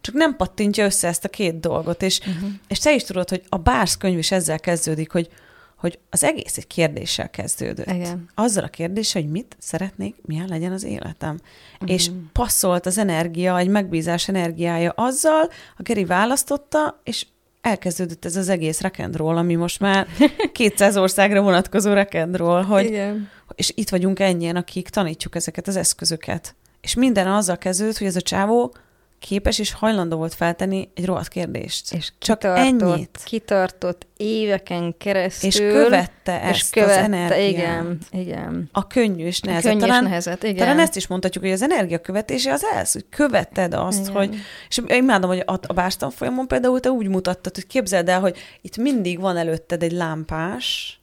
Csak 0.00 0.14
nem 0.14 0.36
pattintja 0.36 0.84
össze 0.84 1.08
ezt 1.08 1.24
a 1.24 1.28
két 1.28 1.60
dolgot. 1.60 2.02
És, 2.02 2.20
Uh-huh. 2.20 2.50
és 2.68 2.78
te 2.78 2.94
is 2.94 3.02
tudod, 3.02 3.28
hogy 3.28 3.42
a 3.48 3.56
Bársz 3.56 3.96
könyv 3.96 4.18
is 4.18 4.30
ezzel 4.30 4.60
kezdődik, 4.60 5.10
hogy, 5.12 5.28
hogy 5.76 5.98
az 6.10 6.24
egész 6.24 6.56
egy 6.56 6.66
kérdéssel 6.66 7.30
kezdődött. 7.30 7.90
Igen. 7.90 8.28
Azzal 8.34 8.64
a 8.64 8.68
kérdéssel, 8.68 9.22
hogy 9.22 9.30
mit 9.30 9.56
szeretnék, 9.58 10.14
milyen 10.22 10.48
legyen 10.48 10.72
az 10.72 10.84
életem. 10.84 11.40
Mhm. 11.80 11.90
És 11.90 12.10
passzolt 12.32 12.86
az 12.86 12.98
energia, 12.98 13.58
egy 13.58 13.68
megbízás 13.68 14.28
energiája 14.28 14.90
azzal, 14.90 15.48
a 15.76 15.82
Geri 15.82 16.04
választotta, 16.04 17.00
és 17.04 17.26
elkezdődött 17.60 18.24
ez 18.24 18.36
az 18.36 18.48
egész 18.48 18.80
rekendról, 18.80 19.36
ami 19.36 19.54
most 19.54 19.80
már 19.80 20.06
200 20.52 20.96
országra 20.96 21.42
vonatkozó 21.42 21.92
rekendról, 21.92 22.62
hogy, 22.62 22.84
Igen. 22.84 23.30
és 23.54 23.72
itt 23.74 23.88
vagyunk 23.88 24.20
ennyien, 24.20 24.56
akik 24.56 24.88
tanítjuk 24.88 25.34
ezeket 25.34 25.68
az 25.68 25.76
eszközöket. 25.76 26.54
És 26.80 26.94
minden 26.94 27.26
azzal 27.26 27.58
kezdődött, 27.58 27.98
hogy 27.98 28.06
ez 28.06 28.16
a 28.16 28.20
csávó 28.20 28.74
képes 29.20 29.58
és 29.58 29.72
hajlandó 29.72 30.16
volt 30.16 30.34
feltenni 30.34 30.88
egy 30.94 31.04
rohadt 31.04 31.28
kérdést. 31.28 31.94
És 31.94 32.12
Csak 32.18 32.38
kitartott, 32.38 32.92
ennyit. 32.94 33.18
kitartott 33.24 34.06
éveken 34.16 34.94
keresztül. 34.98 35.48
És 35.48 35.56
követte 35.56 36.42
ezt 36.42 36.54
és 36.54 36.70
követte, 36.70 36.92
az 36.98 37.04
energiát. 37.04 37.48
igen, 37.48 37.98
igen. 38.10 38.68
A 38.72 38.86
könnyű 38.86 39.24
és 39.24 39.40
A 39.42 39.46
nehezet. 39.46 39.70
könnyű 39.70 39.82
és 39.84 39.86
Talán, 39.88 40.04
nehezet, 40.04 40.42
igen. 40.42 40.56
talán 40.56 40.78
ezt 40.78 40.96
is 40.96 41.06
mondhatjuk, 41.06 41.44
hogy 41.44 41.52
az 41.52 41.62
energiakövetése 41.62 42.52
az 42.52 42.64
ez, 42.74 42.92
hogy 42.92 43.04
követted 43.10 43.74
azt, 43.74 44.00
Igen. 44.00 44.12
hogy... 44.12 44.36
És 44.68 44.80
imádom, 44.86 45.30
hogy 45.30 45.42
a, 45.46 45.52
a 45.66 45.72
bárstan 45.72 46.10
folyamon 46.10 46.46
például 46.48 46.80
te 46.80 46.90
úgy 46.90 47.08
mutattad, 47.08 47.54
hogy 47.54 47.66
képzeld 47.66 48.08
el, 48.08 48.20
hogy 48.20 48.36
itt 48.60 48.76
mindig 48.76 49.20
van 49.20 49.36
előtted 49.36 49.82
egy 49.82 49.92
lámpás, 49.92 50.94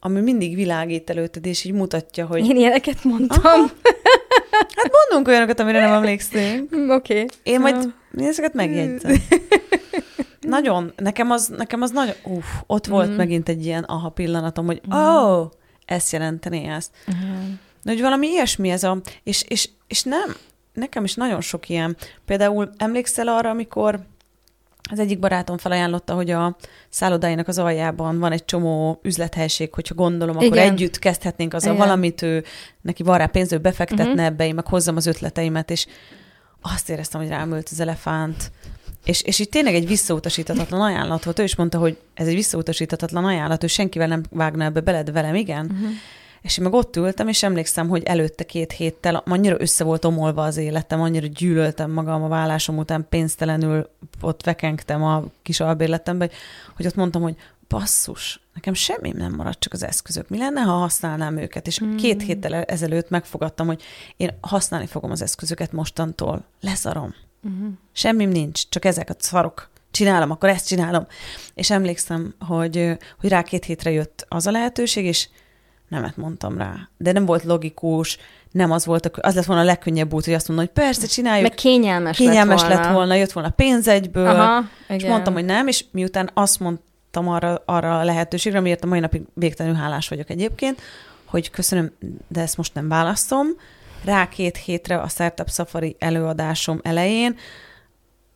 ami 0.00 0.20
mindig 0.20 0.54
világít 0.54 1.10
előtted, 1.10 1.46
és 1.46 1.64
így 1.64 1.72
mutatja, 1.72 2.26
hogy... 2.26 2.44
Én 2.48 2.56
ilyeneket 2.56 3.04
mondtam. 3.04 3.40
Aha. 3.44 3.70
Hát 4.58 4.90
mondunk 4.92 5.28
olyanokat, 5.28 5.60
amire 5.60 5.80
nem 5.80 5.92
emlékszünk. 5.92 6.72
Oké. 6.98 7.12
Okay. 7.12 7.26
Én 7.42 7.60
majd 7.60 7.92
ezeket 8.16 8.54
megjegyzem. 8.54 9.12
nagyon, 10.40 10.92
nekem 10.96 11.30
az, 11.30 11.46
nekem 11.56 11.82
az 11.82 11.90
nagyon, 11.90 12.14
uff, 12.24 12.44
ott 12.66 12.86
volt 12.86 13.08
Mhm. 13.08 13.16
megint 13.16 13.48
egy 13.48 13.64
ilyen 13.64 13.82
aha 13.82 14.08
pillanatom, 14.08 14.66
hogy 14.66 14.80
ó, 14.94 14.96
oh, 14.96 15.50
ezt 15.84 16.12
jelenteni 16.12 16.64
ezt. 16.64 16.90
De 17.82 17.92
hogy 17.92 18.00
valami 18.00 18.26
ilyesmi 18.26 18.70
ez 18.70 18.82
a, 18.84 19.00
és, 19.22 19.44
és, 19.48 19.68
és 19.86 20.02
nem, 20.02 20.36
nekem 20.72 21.04
is 21.04 21.14
nagyon 21.14 21.40
sok 21.40 21.68
ilyen. 21.68 21.96
Például 22.26 22.70
emlékszel 22.76 23.28
arra, 23.28 23.50
amikor 23.50 24.00
az 24.90 24.98
egyik 24.98 25.18
barátom 25.18 25.58
felajánlotta, 25.58 26.14
hogy 26.14 26.30
a 26.30 26.56
szállodáinak 26.88 27.48
az 27.48 27.58
aljában 27.58 28.18
van 28.18 28.32
egy 28.32 28.44
csomó 28.44 29.00
üzlethelység, 29.02 29.74
hogyha 29.74 29.94
gondolom, 29.94 30.36
akkor 30.36 30.46
Igen. 30.46 30.72
együtt 30.72 30.98
kezdhetnénk 30.98 31.54
azzal 31.54 31.74
Igen. 31.74 31.86
valamit, 31.86 32.22
ő, 32.22 32.44
neki 32.80 33.02
van 33.02 33.18
rá 33.18 33.26
pénz, 33.26 33.52
ő 33.52 33.58
befektetne 33.58 34.04
uh-huh. 34.04 34.24
ebbe, 34.24 34.46
én 34.46 34.54
meg 34.54 34.66
hozzam 34.66 34.96
az 34.96 35.06
ötleteimet, 35.06 35.70
és 35.70 35.86
azt 36.62 36.90
éreztem, 36.90 37.20
hogy 37.20 37.30
rám 37.30 37.52
ült 37.52 37.68
az 37.70 37.80
elefánt. 37.80 38.50
És, 39.04 39.22
és 39.22 39.38
itt 39.38 39.50
tényleg 39.50 39.74
egy 39.74 39.86
visszautasíthatatlan 39.86 40.80
ajánlat 40.80 41.24
volt. 41.24 41.38
Ő 41.38 41.42
is 41.42 41.56
mondta, 41.56 41.78
hogy 41.78 41.98
ez 42.14 42.26
egy 42.26 42.34
visszautasíthatatlan 42.34 43.24
ajánlat, 43.24 43.64
ő 43.64 43.66
senkivel 43.66 44.08
nem 44.08 44.22
vágna 44.30 44.64
ebbe 44.64 44.80
bele, 44.80 45.02
de 45.02 45.12
velem 45.12 45.34
igen. 45.34 45.64
Uh-huh. 45.64 45.90
És 46.46 46.58
én 46.58 46.64
meg 46.64 46.72
ott 46.72 46.96
ültem, 46.96 47.28
és 47.28 47.42
emlékszem, 47.42 47.88
hogy 47.88 48.02
előtte 48.02 48.44
két 48.44 48.72
héttel 48.72 49.22
annyira 49.26 49.60
össze 49.60 49.84
volt 49.84 50.04
omolva 50.04 50.44
az 50.44 50.56
életem, 50.56 51.00
annyira 51.00 51.26
gyűlöltem 51.26 51.90
magam 51.90 52.22
a 52.22 52.28
vállásom 52.28 52.78
után, 52.78 53.06
pénztelenül 53.08 53.90
ott 54.20 54.44
vekengtem 54.44 55.02
a 55.02 55.24
kis 55.42 55.60
albérletembe, 55.60 56.30
hogy- 56.76 56.86
ott 56.86 56.94
mondtam, 56.94 57.22
hogy 57.22 57.36
basszus, 57.68 58.40
nekem 58.54 58.74
semmi 58.74 59.10
nem 59.12 59.34
maradt, 59.34 59.60
csak 59.60 59.72
az 59.72 59.82
eszközök. 59.84 60.28
Mi 60.28 60.38
lenne, 60.38 60.60
ha 60.60 60.72
használnám 60.72 61.36
őket? 61.36 61.66
És 61.66 61.78
Hmm. 61.78 61.96
két 61.96 62.22
héttel 62.22 62.54
ezelőtt 62.54 63.10
megfogadtam, 63.10 63.66
hogy 63.66 63.82
én 64.16 64.30
használni 64.40 64.86
fogom 64.86 65.10
az 65.10 65.22
eszközöket 65.22 65.72
mostantól. 65.72 66.44
Leszarom. 66.60 67.14
Uh-huh. 67.42 67.68
Semmim 67.92 68.28
nincs, 68.28 68.68
csak 68.68 68.84
ezek 68.84 69.10
a 69.10 69.14
szarok. 69.18 69.68
Csinálom, 69.90 70.30
akkor 70.30 70.48
ezt 70.48 70.66
csinálom. 70.66 71.06
És 71.54 71.70
emlékszem, 71.70 72.34
hogy, 72.40 72.96
hogy 73.20 73.30
rá 73.30 73.42
két 73.42 73.64
hétre 73.64 73.90
jött 73.90 74.26
az 74.28 74.46
a 74.46 74.50
lehetőség, 74.50 75.04
és 75.04 75.28
nemet 75.88 76.16
mondtam 76.16 76.58
rá. 76.58 76.88
De 76.96 77.12
nem 77.12 77.24
volt 77.24 77.44
logikus, 77.44 78.18
nem 78.50 78.70
az 78.70 78.86
volt, 78.86 79.06
a, 79.06 79.10
az 79.20 79.34
lett 79.34 79.44
volna 79.44 79.62
a 79.62 79.64
legkönnyebb 79.64 80.12
út, 80.12 80.24
hogy 80.24 80.34
azt 80.34 80.48
mondom, 80.48 80.66
hogy 80.66 80.74
persze, 80.84 81.06
csináljuk. 81.06 81.48
Meg 81.48 81.56
kényelmes, 81.56 82.16
Kényelmes 82.16 82.60
lett 82.60 82.68
volna. 82.70 82.84
lett 82.84 82.92
volna, 82.94 83.14
jött 83.14 83.32
volna 83.32 83.50
pénz 83.50 83.88
egyből, 83.88 84.26
Aha, 84.26 84.68
és 84.88 84.94
igen. 84.96 85.10
mondtam, 85.10 85.32
hogy 85.32 85.44
nem, 85.44 85.66
és 85.66 85.84
miután 85.90 86.30
azt 86.34 86.60
mondtam 86.60 87.28
arra, 87.28 87.62
arra 87.64 87.98
a 87.98 88.04
lehetőségre, 88.04 88.58
amiért 88.58 88.84
a 88.84 88.86
mai 88.86 89.00
napig 89.00 89.22
végtelenül 89.34 89.78
hálás 89.78 90.08
vagyok 90.08 90.30
egyébként, 90.30 90.80
hogy 91.24 91.50
köszönöm, 91.50 91.92
de 92.28 92.40
ezt 92.40 92.56
most 92.56 92.74
nem 92.74 92.88
választom. 92.88 93.46
Rá 94.04 94.28
két 94.28 94.56
hétre 94.56 94.96
a 94.96 95.08
Startup 95.08 95.50
Safari 95.50 95.96
előadásom 95.98 96.80
elején 96.82 97.36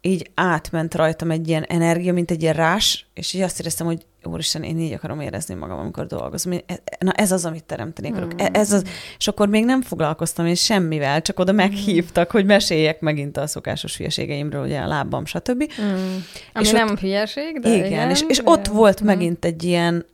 így 0.00 0.30
átment 0.34 0.94
rajtam 0.94 1.30
egy 1.30 1.48
ilyen 1.48 1.62
energia, 1.62 2.12
mint 2.12 2.30
egy 2.30 2.42
ilyen 2.42 2.54
rás, 2.54 3.06
és 3.14 3.32
így 3.32 3.40
azt 3.40 3.60
éreztem, 3.60 3.86
hogy 3.86 4.06
úristen, 4.22 4.62
én 4.62 4.78
így 4.78 4.92
akarom 4.92 5.20
érezni 5.20 5.54
magam, 5.54 5.78
amikor 5.78 6.06
dolgozom. 6.06 6.52
Na 6.98 7.12
ez 7.12 7.32
az, 7.32 7.44
amit 7.44 7.64
teremteni 7.64 8.10
akarok. 8.10 8.32
Hmm. 8.32 8.46
E- 8.46 8.58
Ez 8.58 8.72
az, 8.72 8.84
és 9.18 9.28
akkor 9.28 9.48
még 9.48 9.64
nem 9.64 9.82
foglalkoztam 9.82 10.46
én 10.46 10.54
semmivel, 10.54 11.22
csak 11.22 11.38
oda 11.38 11.52
meghívtak, 11.52 12.30
hogy 12.30 12.44
meséljek 12.44 13.00
megint 13.00 13.36
a 13.36 13.46
szokásos 13.46 13.96
hülyeségeimről, 13.96 14.64
ugye 14.64 14.78
a 14.78 14.86
lábam, 14.86 15.24
stb. 15.24 15.72
Mm. 15.82 16.16
Ami 16.52 16.64
És 16.64 16.70
nem 16.70 16.96
hülyeség, 16.96 17.60
de 17.60 17.74
igen, 17.74 17.86
igen. 17.86 18.10
és, 18.10 18.24
és 18.28 18.36
de- 18.36 18.50
ott 18.50 18.66
volt 18.66 18.98
Mhm. 18.98 19.06
megint 19.06 19.44
egy 19.44 19.62
ilyen 19.62 20.06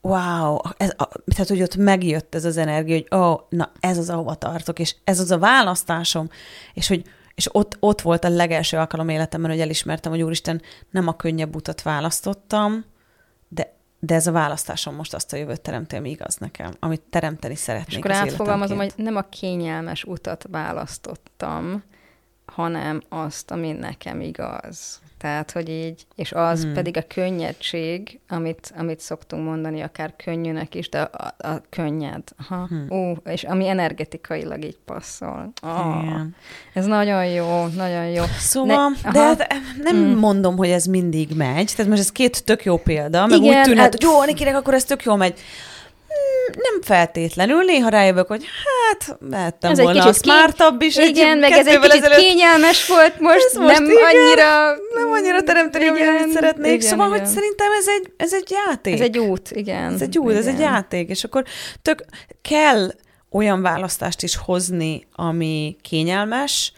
wow, 0.00 0.56
ez, 0.76 0.90
a, 0.96 1.08
tehát, 1.34 1.48
hogy 1.48 1.62
ott 1.62 1.76
megjött 1.76 2.34
ez 2.34 2.44
az 2.44 2.56
energia, 2.56 2.94
hogy 2.94 3.18
ó, 3.18 3.22
oh, 3.22 3.40
na 3.48 3.72
ez 3.80 3.98
az, 3.98 4.10
ahova 4.10 4.34
tartok, 4.34 4.78
és 4.78 4.94
ez 5.04 5.20
az 5.20 5.30
a 5.30 5.38
választásom, 5.38 6.28
és 6.74 6.88
hogy 6.88 7.02
és 7.34 7.54
ott, 7.54 7.76
ott 7.80 8.00
volt 8.00 8.24
a 8.24 8.28
legelső 8.28 8.76
alkalom 8.76 9.08
életemben, 9.08 9.50
hogy 9.50 9.60
elismertem, 9.60 10.12
hogy 10.12 10.22
úristen, 10.22 10.62
nem 10.90 11.08
a 11.08 11.16
könnyebb 11.16 11.54
utat 11.54 11.82
választottam, 11.82 12.84
de, 13.48 13.74
de 13.98 14.14
ez 14.14 14.26
a 14.26 14.32
választásom 14.32 14.94
most 14.94 15.14
azt 15.14 15.32
a 15.32 15.36
jövőt 15.36 15.60
teremti, 15.60 15.96
ami 15.96 16.10
igaz 16.10 16.36
nekem, 16.36 16.74
amit 16.78 17.02
teremteni 17.10 17.54
szeretnék 17.54 17.88
És 17.88 17.96
akkor 17.96 18.10
átfogalmazom, 18.10 18.76
hogy 18.76 18.92
nem 18.96 19.16
a 19.16 19.28
kényelmes 19.28 20.04
utat 20.04 20.46
választottam, 20.50 21.82
hanem 22.44 23.02
azt, 23.08 23.50
ami 23.50 23.72
nekem 23.72 24.20
igaz. 24.20 25.00
Tehát, 25.24 25.50
hogy 25.50 25.68
így, 25.68 26.06
és 26.14 26.32
az 26.32 26.62
hmm. 26.62 26.72
pedig 26.72 26.96
a 26.96 27.04
könnyedség, 27.14 28.20
amit, 28.28 28.72
amit 28.76 29.00
szoktunk 29.00 29.44
mondani, 29.44 29.80
akár 29.80 30.14
könnyűnek 30.24 30.74
is, 30.74 30.88
de 30.88 31.00
a, 31.00 31.34
a 31.38 31.62
könnyed. 31.70 32.22
Aha. 32.38 32.66
Hmm. 32.66 32.86
Ó, 32.90 33.12
és 33.24 33.44
ami 33.44 33.68
energetikailag 33.68 34.64
így 34.64 34.78
passzol. 34.84 35.52
Oh, 35.62 36.20
ez 36.74 36.86
nagyon 36.86 37.26
jó, 37.26 37.66
nagyon 37.66 38.06
jó. 38.06 38.22
Szóval, 38.38 38.92
ne, 39.02 39.10
de 39.12 39.20
hát 39.20 39.48
nem 39.82 39.96
hmm. 39.96 40.18
mondom, 40.18 40.56
hogy 40.56 40.68
ez 40.68 40.84
mindig 40.84 41.36
megy. 41.36 41.72
Tehát 41.76 41.90
most 41.90 42.02
ez 42.02 42.12
két 42.12 42.44
tök 42.44 42.64
jó 42.64 42.76
példa, 42.76 43.26
meg 43.26 43.38
Igen, 43.38 43.58
úgy 43.58 43.62
tűnhet, 43.62 43.82
hát, 43.82 43.92
hogy 43.92 44.02
jó, 44.02 44.20
Anikinek 44.20 44.56
akkor 44.56 44.74
ez 44.74 44.84
tök 44.84 45.02
jó 45.02 45.14
megy 45.16 45.40
nem 46.52 46.82
feltétlenül, 46.82 47.62
néha 47.62 47.88
rájövök, 47.88 48.26
hogy 48.26 48.44
hát 48.44 49.18
vehettem 49.20 49.70
ez 49.70 49.80
volna 49.80 50.02
egy 50.02 50.08
a 50.08 50.12
smartabb 50.12 50.82
is. 50.82 50.96
Igen, 50.96 51.38
meg 51.38 51.52
ez 51.52 51.66
egy 51.66 51.78
kicsit 51.78 52.02
ezelőtt. 52.02 52.18
kényelmes 52.18 52.86
volt 52.86 53.20
most, 53.20 53.58
most 53.58 53.78
nem 53.78 53.84
igen, 53.84 54.04
annyira... 54.04 54.76
Nem 54.94 55.12
annyira 55.12 55.42
teremteni, 55.42 55.86
amit 55.86 56.32
szeretnék. 56.32 56.72
Igen, 56.72 56.88
szóval, 56.88 57.06
igen. 57.06 57.18
hogy 57.18 57.28
szerintem 57.28 57.72
ez 57.78 57.86
egy, 57.88 58.12
ez 58.16 58.32
egy 58.34 58.50
játék. 58.50 58.94
Ez 58.94 59.00
egy 59.00 59.18
út, 59.18 59.50
igen. 59.50 59.92
Ez 59.92 60.02
egy 60.02 60.18
út, 60.18 60.30
igen. 60.30 60.40
ez 60.40 60.46
egy 60.46 60.58
játék, 60.58 61.08
és 61.08 61.24
akkor 61.24 61.44
tök 61.82 62.04
kell 62.42 62.90
olyan 63.30 63.62
választást 63.62 64.22
is 64.22 64.36
hozni, 64.36 65.06
ami 65.12 65.76
kényelmes, 65.82 66.72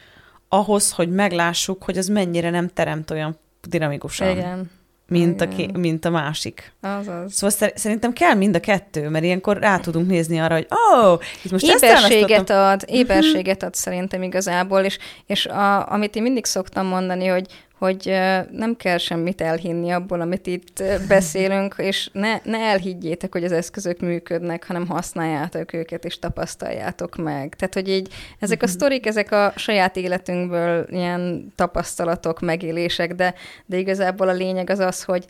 ahhoz, 0.49 0.93
hogy 0.93 1.11
meglássuk, 1.11 1.85
hogy 1.85 1.99
az 1.99 2.07
mennyire 2.07 2.51
nem 2.51 2.69
teremt 2.69 3.11
olyan 3.11 3.39
dinamikusan. 3.69 4.31
Igen 4.31 4.76
mint 5.09 5.41
a, 5.41 5.49
mint 5.79 6.05
a 6.05 6.11
másik. 6.11 6.73
Azaz. 6.81 7.33
Szóval 7.33 7.71
szerintem 7.75 8.13
kell 8.13 8.35
mind 8.35 8.55
a 8.55 8.61
kettő, 8.61 9.09
mert 9.09 9.25
ilyenkor 9.25 9.59
rá 9.59 9.79
tudunk 9.79 10.09
nézni 10.09 10.39
arra, 10.39 10.55
hogy 10.55 10.67
ó, 10.71 11.07
oh, 11.07 11.21
itt 11.43 11.51
most 11.51 11.65
éberséget 11.65 12.51
ad, 12.51 12.83
éberséget 12.87 13.63
ad 13.63 13.75
szerintem 13.75 14.23
igazából, 14.23 14.81
és, 14.81 14.99
és 15.27 15.47
a, 15.47 15.93
amit 15.93 16.17
én 16.17 16.23
mindig 16.23 16.45
szoktam 16.45 16.87
mondani, 16.87 17.27
hogy 17.27 17.47
hogy 17.79 18.05
nem 18.51 18.77
kell 18.77 18.99
semmit 18.99 19.41
elhinni 19.41 19.91
abból, 19.91 20.21
amit 20.21 20.47
itt 20.47 20.83
beszélünk, 21.09 21.75
és 21.79 22.11
ne, 22.13 22.39
ne 22.45 22.59
elhiggyétek, 22.59 23.33
hogy 23.33 23.45
az 23.45 23.53
eszközök 23.53 24.01
működnek, 24.01 24.67
hanem 24.67 24.87
használjátok 24.87 25.73
őket, 25.73 26.05
és 26.05 26.19
tapasztaljátok 26.19 27.17
meg. 27.17 27.55
Tehát, 27.55 27.75
hogy 27.75 27.89
így 27.89 28.13
ezek 28.39 28.63
a 28.63 28.67
mhm. 28.67 28.75
sztorik, 28.75 29.07
ezek 29.07 29.33
a 29.33 29.53
saját 29.57 29.97
életünkből 29.97 30.87
ilyen 30.91 31.53
tapasztalatok, 31.55 32.41
megélések, 32.41 33.15
de, 33.15 33.35
de 33.67 33.77
igazából 33.77 34.29
a 34.29 34.33
lényeg 34.33 34.71
az 34.71 34.79
az, 34.79 35.03
hogy 35.05 35.25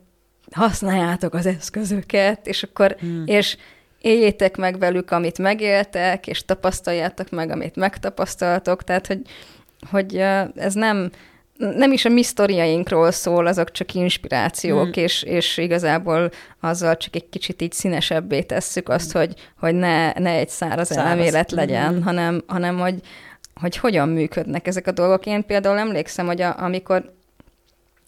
használjátok 0.50 1.35
az 1.35 1.46
eszközöket, 1.46 2.46
és 2.46 2.62
akkor, 2.62 2.96
hmm. 2.98 3.22
és 3.26 3.56
éljétek 4.00 4.56
meg 4.56 4.78
velük, 4.78 5.11
amit 5.11 5.38
megéltek, 5.38 6.26
és 6.26 6.44
tapasztaljátok 6.44 7.30
meg, 7.30 7.50
amit 7.50 7.76
megtapasztaltok, 7.76 8.85
tehát, 8.85 9.06
hogy, 9.06 9.20
hogy 9.90 10.16
ez 10.54 10.74
nem, 10.74 11.11
nem 11.58 11.92
is 11.92 12.04
a 12.04 12.08
mi 12.08 12.22
sztoriainkról 12.22 13.10
szól, 13.10 13.46
azok 13.46 13.70
csak 13.70 13.94
inspirációk, 13.94 14.94
hmm. 14.94 15.04
és, 15.04 15.22
és 15.22 15.56
igazából 15.56 16.30
azzal 16.60 16.96
csak 16.96 17.16
egy 17.16 17.28
kicsit 17.28 17.62
így 17.62 17.72
színesebbé 17.72 18.42
tesszük 18.42 18.88
azt, 18.88 19.12
hogy, 19.12 19.34
hogy 19.58 19.74
ne, 19.74 20.12
ne 20.12 20.30
egy 20.30 20.48
száraz, 20.48 20.86
száraz. 20.86 21.10
elmélet 21.10 21.50
legyen, 21.50 21.88
hmm. 21.88 22.02
hanem, 22.02 22.42
hanem 22.46 22.78
hogy, 22.78 23.00
hogy 23.60 23.76
hogyan 23.76 24.08
működnek 24.08 24.66
ezek 24.66 24.86
a 24.86 24.92
dolgok. 24.92 25.26
Én 25.26 25.46
például 25.46 25.78
emlékszem, 25.78 26.26
hogy 26.26 26.40
a, 26.40 26.54
amikor 26.58 27.14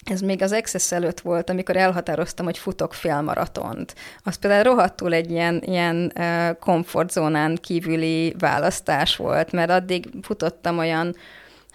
ez 0.04 0.20
még 0.20 0.42
az 0.42 0.52
Access 0.52 0.92
előtt 0.92 1.20
volt, 1.20 1.50
amikor 1.50 1.76
elhatároztam, 1.76 2.44
hogy 2.44 2.58
futok 2.58 2.94
félmaratont. 2.94 3.94
Az 4.22 4.36
például 4.36 4.62
rohadtul 4.62 5.12
egy 5.12 5.30
ilyen, 5.30 5.62
ilyen 5.64 6.12
komfortzónán 6.60 7.58
kívüli 7.60 8.34
választás 8.38 9.16
volt, 9.16 9.52
mert 9.52 9.70
addig 9.70 10.08
futottam 10.22 10.78
olyan, 10.78 11.16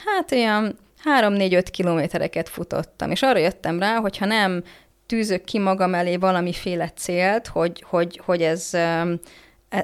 hát 0.06 0.32
olyan 0.32 0.78
3-4-5 1.20 1.66
kilométereket 1.72 2.50
futottam, 2.50 3.12
és 3.12 3.22
arra 3.22 3.40
jöttem 3.40 3.80
rá, 3.80 3.96
hogy 3.96 4.18
ha 4.18 4.26
nem 4.26 4.64
tűzök 5.06 5.44
ki 5.44 5.60
magam 5.60 5.94
elé 5.94 6.16
valamiféle 6.16 6.90
célt, 6.96 7.48
hogy, 7.48 7.84
hogy, 7.88 8.22
hogy 8.26 8.42
ez 8.42 8.70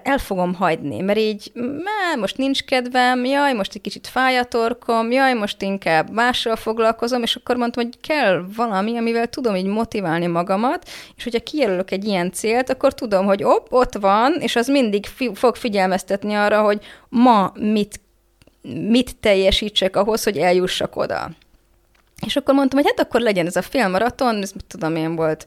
el 0.03 0.17
fogom 0.17 0.53
hagyni, 0.53 1.01
mert 1.01 1.19
így 1.19 1.51
má, 1.55 2.15
most 2.19 2.37
nincs 2.37 2.63
kedvem, 2.63 3.25
jaj, 3.25 3.53
most 3.53 3.75
egy 3.75 3.81
kicsit 3.81 4.07
fáj 4.07 4.37
a 4.37 4.43
torkom, 4.43 5.11
jaj, 5.11 5.33
most 5.33 5.61
inkább 5.61 6.11
mással 6.11 6.55
foglalkozom, 6.55 7.21
és 7.21 7.35
akkor 7.35 7.55
mondtam, 7.55 7.83
hogy 7.83 7.99
kell 8.01 8.45
valami, 8.55 8.97
amivel 8.97 9.27
tudom 9.27 9.55
így 9.55 9.65
motiválni 9.65 10.27
magamat, 10.27 10.89
és 11.15 11.23
hogyha 11.23 11.39
kijelölök 11.39 11.91
egy 11.91 12.05
ilyen 12.05 12.31
célt, 12.31 12.69
akkor 12.69 12.93
tudom, 12.93 13.25
hogy 13.25 13.43
op, 13.43 13.67
ott 13.69 13.97
van, 13.97 14.33
és 14.39 14.55
az 14.55 14.67
mindig 14.67 15.05
fi- 15.05 15.37
fog 15.37 15.55
figyelmeztetni 15.55 16.33
arra, 16.33 16.61
hogy 16.61 16.85
ma 17.09 17.51
mit 17.55 17.99
mit 18.61 19.15
teljesítsek 19.15 19.95
ahhoz, 19.95 20.23
hogy 20.23 20.37
eljussak 20.37 20.95
oda. 20.95 21.29
És 22.25 22.35
akkor 22.35 22.53
mondtam, 22.53 22.79
hogy 22.79 22.91
hát 22.95 23.07
akkor 23.07 23.21
legyen 23.21 23.45
ez 23.45 23.55
a 23.55 23.61
félmaraton, 23.61 24.41
ez 24.41 24.51
tudom 24.67 24.95
én 24.95 25.15
volt 25.15 25.45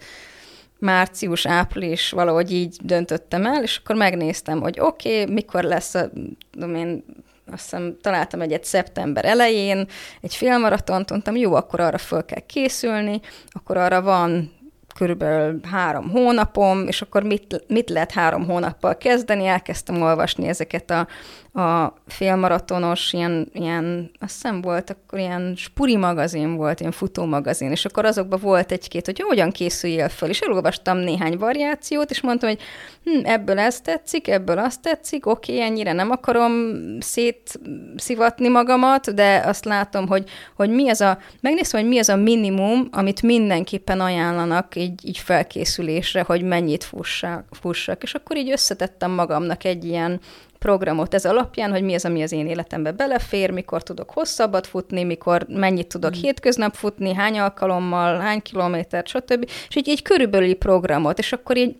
március, 0.78 1.46
április, 1.46 2.10
valahogy 2.10 2.52
így 2.52 2.76
döntöttem 2.82 3.46
el, 3.46 3.62
és 3.62 3.76
akkor 3.76 3.96
megnéztem, 3.96 4.60
hogy 4.60 4.80
oké, 4.80 5.20
okay, 5.22 5.34
mikor 5.34 5.62
lesz 5.62 5.94
a, 5.94 6.10
tudom 6.50 6.74
én, 6.74 7.04
azt 7.52 7.62
hiszem, 7.62 7.96
találtam 8.00 8.40
egyet 8.40 8.64
szeptember 8.64 9.24
elején, 9.24 9.86
egy 10.20 10.34
félmaratont, 10.34 11.10
mondtam, 11.10 11.36
jó, 11.36 11.54
akkor 11.54 11.80
arra 11.80 11.98
föl 11.98 12.24
kell 12.24 12.46
készülni, 12.46 13.20
akkor 13.50 13.76
arra 13.76 14.02
van 14.02 14.52
körülbelül 14.94 15.60
három 15.70 16.10
hónapom, 16.10 16.86
és 16.86 17.02
akkor 17.02 17.22
mit, 17.22 17.64
mit 17.68 17.90
lehet 17.90 18.12
három 18.12 18.44
hónappal 18.44 18.96
kezdeni? 18.96 19.46
Elkezdtem 19.46 20.02
olvasni 20.02 20.48
ezeket 20.48 20.90
a 20.90 21.06
a 21.54 21.94
félmaratonos, 22.06 23.12
ilyen, 23.12 23.48
ilyen, 23.52 24.10
azt 24.20 24.32
hiszem 24.32 24.60
volt, 24.60 24.90
akkor 24.90 25.18
ilyen 25.18 25.54
spuri 25.56 25.96
magazin 25.96 26.56
volt, 26.56 26.80
ilyen 26.80 26.92
futó 26.92 27.24
magazin, 27.24 27.70
és 27.70 27.84
akkor 27.84 28.04
azokban 28.04 28.40
volt 28.42 28.72
egy-két, 28.72 29.06
hogy 29.06 29.20
hogyan 29.20 29.50
készüljél 29.50 30.08
föl, 30.08 30.28
és 30.28 30.40
elolvastam 30.40 30.96
néhány 30.96 31.38
variációt, 31.38 32.10
és 32.10 32.20
mondtam, 32.20 32.48
hogy 32.48 32.60
hm, 33.04 33.20
ebből 33.24 33.58
ez 33.58 33.80
tetszik, 33.80 34.28
ebből 34.28 34.58
azt 34.58 34.82
tetszik, 34.82 35.26
oké, 35.26 35.60
ennyire 35.60 35.92
nem 35.92 36.10
akarom 36.10 36.52
szétszivatni 37.00 38.48
magamat, 38.48 39.14
de 39.14 39.42
azt 39.46 39.64
látom, 39.64 40.06
hogy, 40.06 40.28
hogy 40.56 40.70
mi 40.70 40.88
az 40.88 41.00
a, 41.00 41.18
megnéztem, 41.40 41.80
hogy 41.80 41.88
mi 41.88 41.98
az 41.98 42.08
a 42.08 42.16
minimum, 42.16 42.88
amit 42.92 43.22
mindenképpen 43.22 44.00
ajánlanak 44.00 44.76
így, 44.82 45.06
így 45.06 45.18
felkészülésre, 45.18 46.22
hogy 46.22 46.42
mennyit 46.42 46.84
fussak, 46.84 47.44
fussak, 47.50 48.02
és 48.02 48.14
akkor 48.14 48.36
így 48.36 48.50
összetettem 48.50 49.10
magamnak 49.10 49.64
egy 49.64 49.84
ilyen 49.84 50.20
programot 50.58 51.14
ez 51.14 51.24
alapján, 51.24 51.70
hogy 51.70 51.82
mi 51.82 51.94
az, 51.94 52.04
ami 52.04 52.22
az 52.22 52.32
én 52.32 52.46
életembe 52.46 52.92
belefér, 52.92 53.50
mikor 53.50 53.82
tudok 53.82 54.10
hosszabbat 54.10 54.66
futni, 54.66 55.04
mikor 55.04 55.46
mennyit 55.48 55.86
tudok 55.86 56.16
mm. 56.16 56.20
hétköznap 56.20 56.74
futni, 56.74 57.14
hány 57.14 57.38
alkalommal, 57.38 58.18
hány 58.18 58.42
kilométert, 58.42 59.06
stb. 59.06 59.50
És 59.68 59.76
így, 59.76 59.88
így 59.88 60.02
körülbelül 60.02 60.54
programot, 60.54 61.18
és 61.18 61.32
akkor 61.32 61.56
így 61.56 61.76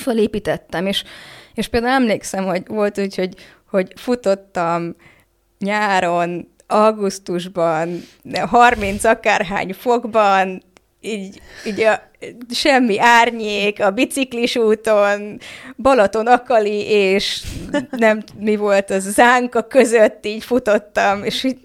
fölépítettem, 0.00 0.86
és, 0.86 1.04
és 1.54 1.68
például 1.68 1.92
emlékszem, 1.92 2.44
hogy 2.44 2.62
volt 2.66 2.98
úgy, 2.98 3.14
hogy, 3.14 3.34
hogy 3.70 3.92
futottam 3.96 4.96
nyáron, 5.58 6.48
augusztusban, 6.66 8.02
30 8.46 9.04
akárhány 9.04 9.72
fokban, 9.72 10.62
így, 11.00 11.40
így 11.66 11.80
a, 11.80 12.09
semmi 12.50 12.98
árnyék, 12.98 13.82
a 13.82 13.90
biciklis 13.90 14.56
úton, 14.56 15.38
Balaton 15.76 16.26
Akali, 16.26 16.90
és 16.90 17.42
nem 17.90 18.22
mi 18.38 18.56
volt 18.56 18.90
az 18.90 19.12
Zánka 19.12 19.62
között 19.62 20.26
így 20.26 20.44
futottam, 20.44 21.24
és 21.24 21.44
így 21.44 21.58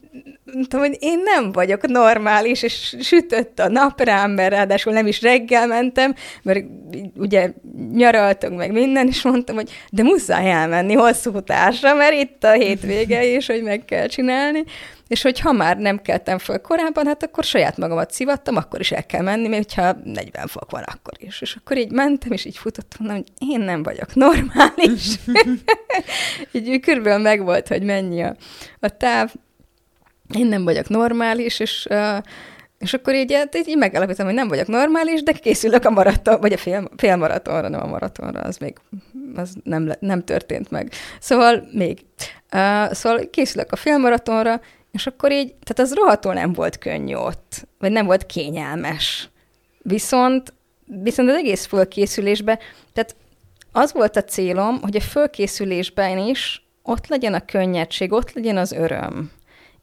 mondtam, 0.54 0.80
hogy 0.80 0.98
én 1.00 1.20
nem 1.24 1.52
vagyok 1.52 1.88
normális, 1.88 2.64
és 2.64 2.96
sütött 3.02 3.60
a 3.60 3.70
nap 3.70 4.02
rám, 4.02 4.32
mert 4.32 4.54
ráadásul 4.54 4.94
nem 4.94 5.08
is 5.08 5.22
reggel 5.22 5.68
mentem, 5.68 6.16
mert 6.44 6.66
ugye 7.16 7.52
nyaraltunk 7.92 8.58
meg 8.58 8.72
minden, 8.72 9.08
és 9.08 9.22
mondtam, 9.22 9.56
hogy 9.56 9.70
de 9.92 10.04
muszáj 10.04 10.52
elmenni 10.52 10.94
hosszú 10.94 11.42
társra, 11.42 11.94
mert 11.94 12.14
itt 12.14 12.44
a 12.44 12.52
hétvége, 12.52 13.26
és 13.26 13.48
hogy 13.48 13.64
meg 13.64 13.86
kell 13.86 14.08
csinálni. 14.08 14.64
És 15.08 15.22
hogy 15.22 15.40
ha 15.40 15.52
már 15.52 15.78
nem 15.78 16.02
keltem 16.02 16.38
föl 16.38 16.58
korábban, 16.58 17.06
hát 17.06 17.24
akkor 17.24 17.44
saját 17.44 17.78
magamat 17.78 18.12
szivattam, 18.12 18.56
akkor 18.56 18.80
is 18.80 18.92
el 18.92 19.06
kell 19.06 19.22
menni, 19.22 19.48
még 19.48 19.66
ha 19.76 19.96
40 20.04 20.48
fok 20.48 20.72
van 20.72 20.84
akkor 20.84 21.14
is. 21.18 21.42
És 21.42 21.56
akkor 21.56 21.78
így 21.78 21.92
mentem, 21.92 22.32
és 22.32 22.46
így 22.46 22.58
futottam, 22.58 23.08
hogy 23.08 23.24
én 23.50 23.60
nem 23.60 23.84
vagyok 23.84 24.14
normális. 24.14 25.16
így 26.52 26.80
körülbelül 26.80 27.22
megvolt, 27.22 27.68
hogy 27.68 27.84
mennyi 27.84 28.24
a, 28.24 28.36
a 28.80 28.90
táv. 28.90 29.34
Én 30.34 30.48
nem 30.48 30.64
vagyok 30.64 30.90
normális, 30.90 31.60
és 31.60 31.88
és 32.80 32.94
akkor 32.94 33.16
így, 33.16 33.34
hát 33.34 33.58
így 33.68 33.78
megállapítom, 33.78 34.26
hogy 34.26 34.36
nem 34.36 34.48
vagyok 34.48 34.68
normális, 34.68 35.24
de 35.24 35.32
készülök 35.32 35.86
a 35.86 35.90
maraton, 35.90 36.40
vagy 36.40 36.54
a 36.54 36.58
fél, 36.58 36.90
fél 36.98 37.16
maratonra, 37.16 37.70
nem 37.70 37.82
a 37.82 37.86
maratonra, 37.86 38.40
az 38.40 38.58
még 38.58 38.76
az 39.36 39.56
nem, 39.64 39.92
nem 40.00 40.24
történt 40.24 40.72
meg. 40.72 40.92
Szóval 41.20 41.68
még. 41.72 42.06
Szóval 42.92 43.30
készülök 43.30 43.72
a 43.72 43.76
félmaratonra, 43.76 44.62
És 44.92 45.08
akkor 45.08 45.32
így, 45.32 45.48
tehát 45.48 45.80
az 45.80 45.94
rohadtul 45.94 46.34
nem 46.34 46.54
volt 46.54 46.78
könnyű 46.78 47.16
ott, 47.16 47.68
vagy 47.80 47.92
nem 47.92 48.06
volt 48.06 48.26
kényelmes. 48.26 49.30
Viszont, 49.78 50.54
viszont 50.86 51.30
az 51.30 51.36
egész 51.36 51.66
fölkészülésben, 51.66 52.60
tehát 52.94 53.16
az 53.72 53.94
volt 53.94 54.16
a 54.16 54.24
célom, 54.24 54.82
hogy 54.82 54.96
a 54.96 55.02
fölkészülésben 55.02 56.18
is 56.18 56.66
ott 56.84 57.08
legyen 57.08 57.34
a 57.34 57.46
könnyedség, 57.46 58.12
ott 58.12 58.34
legyen 58.34 58.58
az 58.58 58.72
öröm. 58.72 59.32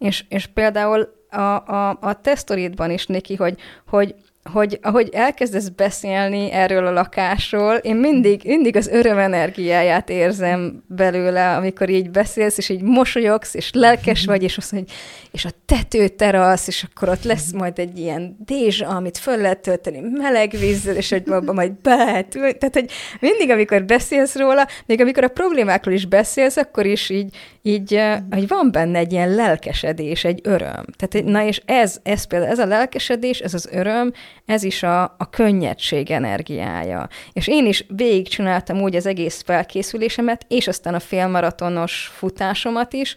És, 0.02 0.24
és 0.28 0.46
például 0.46 1.08
a, 1.30 1.40
a, 1.40 1.98
a 2.00 2.20
tesztoridban 2.20 2.90
is, 2.90 3.06
Niki, 3.06 3.34
hogy, 3.34 3.58
hogy 3.86 4.14
hogy 4.50 4.78
ahogy 4.82 5.08
elkezdesz 5.12 5.68
beszélni 5.68 6.50
erről 6.50 6.86
a 6.86 6.92
lakásról, 6.92 7.74
én 7.74 7.96
mindig, 7.96 8.40
mindig 8.44 8.76
az 8.76 8.88
öröm 8.88 9.18
energiáját 9.18 10.10
érzem 10.10 10.82
belőle, 10.86 11.56
amikor 11.56 11.88
így 11.88 12.10
beszélsz, 12.10 12.58
és 12.58 12.68
így 12.68 12.82
mosolyogsz, 12.82 13.54
és 13.54 13.70
lelkes 13.72 14.24
vagy, 14.24 14.42
és 14.42 14.56
azt 14.56 14.70
hogy 14.70 14.84
és 15.32 15.44
a 15.44 15.50
tetőterasz, 15.66 16.66
és 16.66 16.86
akkor 16.90 17.08
ott 17.08 17.22
lesz 17.22 17.52
majd 17.52 17.78
egy 17.78 17.98
ilyen 17.98 18.36
dézsa, 18.44 18.86
amit 18.86 19.18
föl 19.18 19.36
lehet 19.36 19.58
tölteni 19.58 20.00
meleg 20.00 20.50
vízzel, 20.50 20.96
és 20.96 21.10
hogy 21.10 21.22
abban 21.26 21.54
majd 21.54 21.72
be 21.72 21.94
lehet 21.94 22.28
Tehát, 22.30 22.72
hogy 22.72 22.90
mindig, 23.20 23.50
amikor 23.50 23.84
beszélsz 23.84 24.36
róla, 24.36 24.66
még 24.86 25.00
amikor 25.00 25.24
a 25.24 25.28
problémákról 25.28 25.94
is 25.94 26.06
beszélsz, 26.06 26.56
akkor 26.56 26.86
is 26.86 27.10
így, 27.10 27.36
így 27.62 28.00
hogy 28.30 28.48
van 28.48 28.70
benne 28.72 28.98
egy 28.98 29.12
ilyen 29.12 29.34
lelkesedés, 29.34 30.24
egy 30.24 30.40
öröm. 30.42 30.84
Tehát, 30.96 31.26
na 31.26 31.44
és 31.44 31.62
ez, 31.64 32.00
ez 32.02 32.24
például, 32.24 32.52
ez 32.52 32.58
a 32.58 32.66
lelkesedés, 32.66 33.38
ez 33.38 33.54
az 33.54 33.68
öröm, 33.72 34.12
ez 34.46 34.62
is 34.62 34.82
a, 34.82 35.02
a 35.02 35.30
könnyedség 35.30 36.10
energiája. 36.10 37.08
És 37.32 37.46
én 37.46 37.66
is 37.66 37.84
végigcsináltam 37.88 38.80
úgy 38.80 38.96
az 38.96 39.06
egész 39.06 39.42
felkészülésemet, 39.42 40.44
és 40.48 40.68
aztán 40.68 40.94
a 40.94 41.00
félmaratonos 41.00 42.10
futásomat 42.14 42.92
is, 42.92 43.16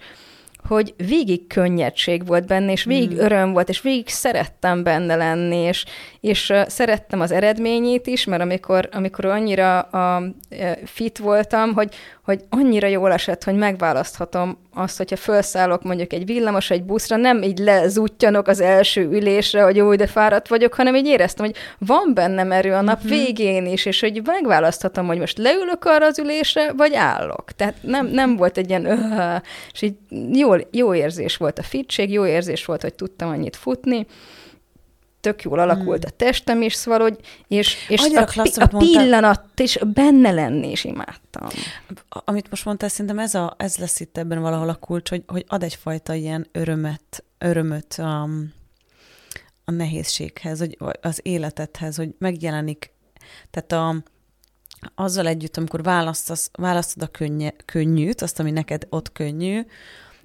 hogy 0.67 0.93
végig 0.97 1.47
könnyedség 1.47 2.25
volt 2.25 2.47
benne, 2.47 2.71
és 2.71 2.83
végig 2.83 3.11
mm. 3.11 3.19
öröm 3.19 3.51
volt, 3.51 3.69
és 3.69 3.81
végig 3.81 4.07
szerettem 4.07 4.83
benne 4.83 5.15
lenni, 5.15 5.55
és, 5.55 5.85
és 6.25 6.53
szerettem 6.67 7.21
az 7.21 7.31
eredményét 7.31 8.07
is, 8.07 8.25
mert 8.25 8.41
amikor, 8.41 8.89
amikor 8.91 9.25
annyira 9.25 9.89
uh, 9.91 10.77
fit 10.85 11.17
voltam, 11.17 11.73
hogy, 11.73 11.95
hogy 12.23 12.41
annyira 12.49 12.87
jól 12.87 13.11
esett, 13.11 13.43
hogy 13.43 13.55
megválaszthatom 13.55 14.57
azt, 14.73 14.97
hogyha 14.97 15.15
felszállok 15.15 15.83
mondjuk 15.83 16.13
egy 16.13 16.25
villamos, 16.25 16.69
egy 16.69 16.83
buszra, 16.83 17.15
nem 17.15 17.41
így 17.41 17.57
lezúttyanok 17.57 18.47
az 18.47 18.59
első 18.59 19.01
ülésre, 19.01 19.63
hogy 19.63 19.75
jó, 19.75 19.95
de 19.95 20.07
fáradt 20.07 20.47
vagyok, 20.47 20.73
hanem 20.73 20.95
így 20.95 21.05
éreztem, 21.05 21.45
hogy 21.45 21.55
van 21.77 22.11
bennem 22.13 22.51
erő 22.51 22.73
a 22.73 22.81
nap 22.81 23.03
uh-huh. 23.03 23.11
végén 23.11 23.65
is, 23.65 23.85
és 23.85 23.99
hogy 23.99 24.21
megválaszthatom, 24.25 25.07
hogy 25.07 25.19
most 25.19 25.37
leülök 25.37 25.85
arra 25.85 26.05
az 26.05 26.19
ülésre, 26.19 26.71
vagy 26.71 26.93
állok. 26.93 27.51
Tehát 27.51 27.75
nem, 27.81 28.07
nem 28.07 28.35
volt 28.35 28.57
egy 28.57 28.69
ilyen, 28.69 28.85
öh, 28.85 29.41
és 29.73 29.81
így 29.81 29.95
jó, 30.31 30.51
jó 30.71 30.93
érzés 30.93 31.37
volt 31.37 31.59
a 31.59 31.63
fitség, 31.63 32.11
jó 32.11 32.25
érzés 32.25 32.65
volt, 32.65 32.81
hogy 32.81 32.93
tudtam 32.93 33.29
annyit 33.29 33.55
futni, 33.55 34.05
tök 35.25 35.41
jól 35.41 35.59
alakult 35.59 36.03
hmm. 36.03 36.11
a 36.13 36.17
testem 36.17 36.61
is, 36.61 36.73
szóval, 36.73 36.99
hogy, 36.99 37.19
és, 37.47 37.89
és 37.89 38.01
a, 38.01 38.23
klassz, 38.23 38.57
a 38.57 38.67
pillanat 38.67 39.59
is 39.59 39.77
benne 39.93 40.31
lenni 40.31 40.71
is 40.71 40.83
imádtam. 40.83 41.47
Amit 42.09 42.49
most 42.49 42.65
mondtál, 42.65 42.89
szerintem 42.89 43.19
ez, 43.19 43.35
a, 43.35 43.55
ez 43.57 43.77
lesz 43.77 43.99
itt 43.99 44.17
ebben 44.17 44.41
valahol 44.41 44.69
a 44.69 44.75
kulcs, 44.75 45.09
hogy, 45.09 45.23
hogy 45.27 45.45
ad 45.47 45.63
egyfajta 45.63 46.13
ilyen 46.13 46.47
örömet, 46.51 47.23
örömöt 47.37 47.93
a, 47.93 48.21
a 49.65 49.71
nehézséghez, 49.71 50.59
hogy 50.59 50.77
az 51.01 51.19
életedhez, 51.23 51.95
hogy 51.95 52.09
megjelenik, 52.17 52.91
tehát 53.51 53.71
a, 53.71 54.03
azzal 54.95 55.27
együtt, 55.27 55.57
amikor 55.57 55.83
választasz, 55.83 56.49
választod 56.53 57.03
a 57.03 57.07
könnye, 57.07 57.53
könnyűt, 57.65 58.21
azt, 58.21 58.39
ami 58.39 58.51
neked 58.51 58.87
ott 58.89 59.11
könnyű, 59.11 59.61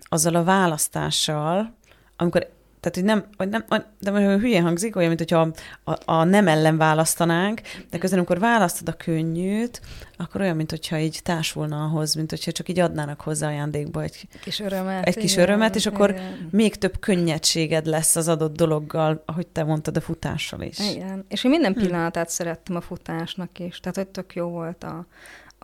azzal 0.02 0.34
a 0.34 0.44
választással, 0.44 1.74
amikor 2.16 2.58
tehát, 2.80 2.94
hogy 2.94 3.04
nem, 3.04 3.24
hogy 3.36 3.48
nem 3.48 3.64
de 3.98 4.10
most 4.10 4.40
hülye 4.40 4.60
hangzik, 4.60 4.96
olyan, 4.96 5.08
mint 5.08 5.20
hogyha 5.20 5.52
a, 5.84 6.12
a 6.12 6.24
nem 6.24 6.48
ellen 6.48 6.76
választanánk, 6.76 7.60
de 7.90 7.98
közben, 7.98 8.18
amikor 8.18 8.38
választod 8.38 8.88
a 8.88 8.92
könnyűt, 8.92 9.80
akkor 10.16 10.40
olyan, 10.40 10.56
mint 10.56 10.70
hogyha 10.70 10.98
így 10.98 11.20
társulna 11.22 11.84
ahhoz, 11.84 12.14
mint 12.14 12.30
hogyha 12.30 12.52
csak 12.52 12.68
így 12.68 12.78
adnának 12.78 13.20
hozzá 13.20 13.48
ajándékba 13.48 14.02
egy 14.02 14.28
kis 14.42 14.60
örömet, 14.60 15.06
egy 15.06 15.16
kis 15.16 15.32
igen, 15.32 15.44
örömet 15.44 15.76
és 15.76 15.86
akkor 15.86 16.10
igen. 16.10 16.48
még 16.50 16.76
több 16.76 16.98
könnyedséged 16.98 17.86
lesz 17.86 18.16
az 18.16 18.28
adott 18.28 18.56
dologgal, 18.56 19.22
ahogy 19.26 19.46
te 19.46 19.64
mondtad, 19.64 19.96
a 19.96 20.00
futással 20.00 20.60
is. 20.60 20.78
Igen, 20.94 21.24
és 21.28 21.44
én 21.44 21.50
minden 21.50 21.72
hm. 21.72 21.80
pillanatát 21.80 22.26
hm. 22.26 22.32
szerettem 22.32 22.76
a 22.76 22.80
futásnak 22.80 23.58
is, 23.58 23.80
tehát 23.80 23.96
hogy 23.96 24.08
tök 24.08 24.34
jó 24.34 24.48
volt 24.48 24.84
a, 24.84 25.06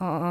a, 0.05 0.29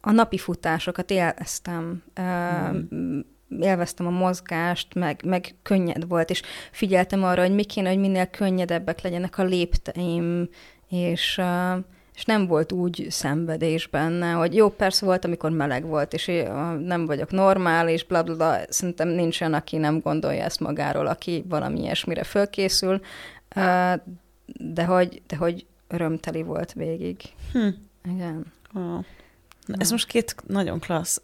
a 0.00 0.10
napi 0.10 0.38
futásokat 0.38 1.10
élveztem. 1.10 2.02
Hm 2.14 3.20
élveztem 3.60 4.06
a 4.06 4.10
mozgást, 4.10 4.94
meg, 4.94 5.20
meg 5.24 5.54
könnyed 5.62 6.08
volt, 6.08 6.30
és 6.30 6.42
figyeltem 6.70 7.24
arra, 7.24 7.40
hogy 7.40 7.54
mi 7.54 7.64
kéne, 7.64 7.88
hogy 7.88 7.98
minél 7.98 8.26
könnyedebbek 8.26 9.00
legyenek 9.00 9.38
a 9.38 9.42
lépteim, 9.42 10.48
és, 10.88 11.40
és 12.14 12.24
nem 12.24 12.46
volt 12.46 12.72
úgy 12.72 13.06
szenvedés 13.10 13.86
benne, 13.86 14.32
hogy 14.32 14.54
jó, 14.54 14.68
persze 14.68 15.06
volt, 15.06 15.24
amikor 15.24 15.50
meleg 15.50 15.86
volt, 15.86 16.12
és 16.12 16.30
nem 16.78 17.06
vagyok 17.06 17.30
normális, 17.30 18.04
bla, 18.04 18.22
bla, 18.22 18.36
bla. 18.36 18.58
szerintem 18.68 19.08
nincsen, 19.08 19.54
aki 19.54 19.76
nem 19.76 20.00
gondolja 20.00 20.44
ezt 20.44 20.60
magáról, 20.60 21.06
aki 21.06 21.44
valami 21.48 21.80
ilyesmire 21.80 22.24
fölkészül, 22.24 23.00
de 24.54 24.84
hogy, 24.84 25.22
de 25.26 25.36
hogy 25.36 25.66
örömteli 25.88 26.42
volt 26.42 26.72
végig. 26.72 27.20
Hm. 27.52 27.68
Igen. 28.14 28.52
Oh. 28.74 29.04
Ez 29.66 29.90
most 29.90 30.06
két 30.06 30.34
nagyon 30.46 30.80
klassz 30.80 31.22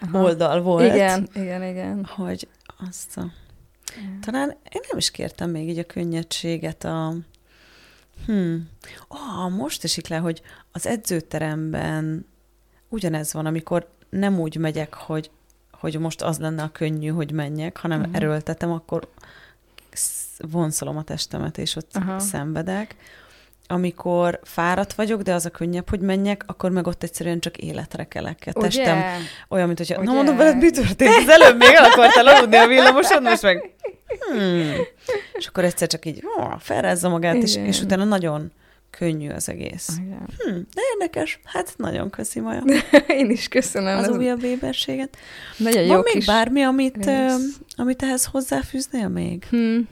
Aha. 0.00 0.22
oldal 0.22 0.62
volt. 0.62 0.94
Igen, 0.94 1.28
igen, 1.34 1.62
igen. 1.62 2.04
Hogy 2.04 2.48
azt 2.88 3.16
a... 3.16 3.24
Igen. 3.96 4.20
Talán 4.20 4.50
én 4.50 4.80
nem 4.88 4.98
is 4.98 5.10
kértem 5.10 5.50
még 5.50 5.68
így 5.68 5.78
a 5.78 5.84
könnyedséget 5.84 6.84
a... 6.84 7.14
Hm. 8.26 8.54
Oh, 9.08 9.50
most 9.50 9.84
esik 9.84 10.08
le, 10.08 10.16
hogy 10.16 10.42
az 10.72 10.86
edzőteremben 10.86 12.26
ugyanez 12.88 13.32
van, 13.32 13.46
amikor 13.46 13.90
nem 14.10 14.40
úgy 14.40 14.56
megyek, 14.56 14.94
hogy, 14.94 15.30
hogy 15.70 15.98
most 15.98 16.22
az 16.22 16.38
lenne 16.38 16.62
a 16.62 16.72
könnyű, 16.72 17.08
hogy 17.08 17.32
menjek, 17.32 17.76
hanem 17.76 18.00
uh-huh. 18.00 18.16
erőltetem, 18.16 18.72
akkor 18.72 19.08
vonszolom 20.38 20.96
a 20.96 21.02
testemet, 21.02 21.58
és 21.58 21.76
ott 21.76 21.96
uh-huh. 21.96 22.18
szenvedek 22.18 22.96
amikor 23.72 24.40
fáradt 24.42 24.92
vagyok, 24.92 25.22
de 25.22 25.34
az 25.34 25.46
a 25.46 25.50
könnyebb, 25.50 25.88
hogy 25.88 26.00
menjek, 26.00 26.44
akkor 26.46 26.70
meg 26.70 26.86
ott 26.86 27.02
egyszerűen 27.02 27.40
csak 27.40 27.56
életre 27.56 28.04
kelek. 28.04 28.50
A 28.52 28.60
testem 28.60 28.98
Ugye? 28.98 29.06
olyan, 29.48 29.66
mint 29.66 29.78
hogyha, 29.78 29.96
Ugye? 29.96 30.08
na 30.08 30.12
mondom 30.12 30.36
veled, 30.36 30.56
mi 30.56 30.70
történt? 30.70 31.16
Az 31.16 31.28
előbb 31.28 31.58
még 31.58 31.74
el 31.74 31.84
akartál 31.84 32.26
aludni 32.26 32.56
a 32.56 32.66
villamoson, 32.66 33.22
most 33.22 33.42
meg 33.42 33.70
hmm. 34.30 34.72
És 35.32 35.46
akkor 35.46 35.64
egyszer 35.64 35.88
csak 35.88 36.06
így 36.06 36.22
oh, 36.36 36.58
felrázza 36.58 37.08
magát, 37.08 37.34
és, 37.34 37.56
és 37.56 37.80
utána 37.80 38.04
nagyon 38.04 38.52
könnyű 38.90 39.30
az 39.30 39.48
egész. 39.48 39.88
Hm, 40.38 40.54
de 40.74 40.80
érdekes. 40.92 41.40
Hát 41.44 41.74
nagyon 41.76 42.10
köszi, 42.10 42.40
Maja. 42.40 42.62
Én 43.06 43.30
is 43.30 43.48
köszönöm. 43.48 43.98
Az, 43.98 44.08
az 44.08 44.16
újabb 44.16 44.42
éberséget. 44.42 45.16
Nagyon 45.56 45.82
jó 45.82 45.92
Van 45.92 46.02
még 46.12 46.24
bármi, 46.26 46.62
amit, 46.62 47.10
amit 47.76 48.02
ehhez 48.02 48.24
hozzáfűznél 48.24 49.08
még? 49.08 49.44
Hmm. 49.44 49.88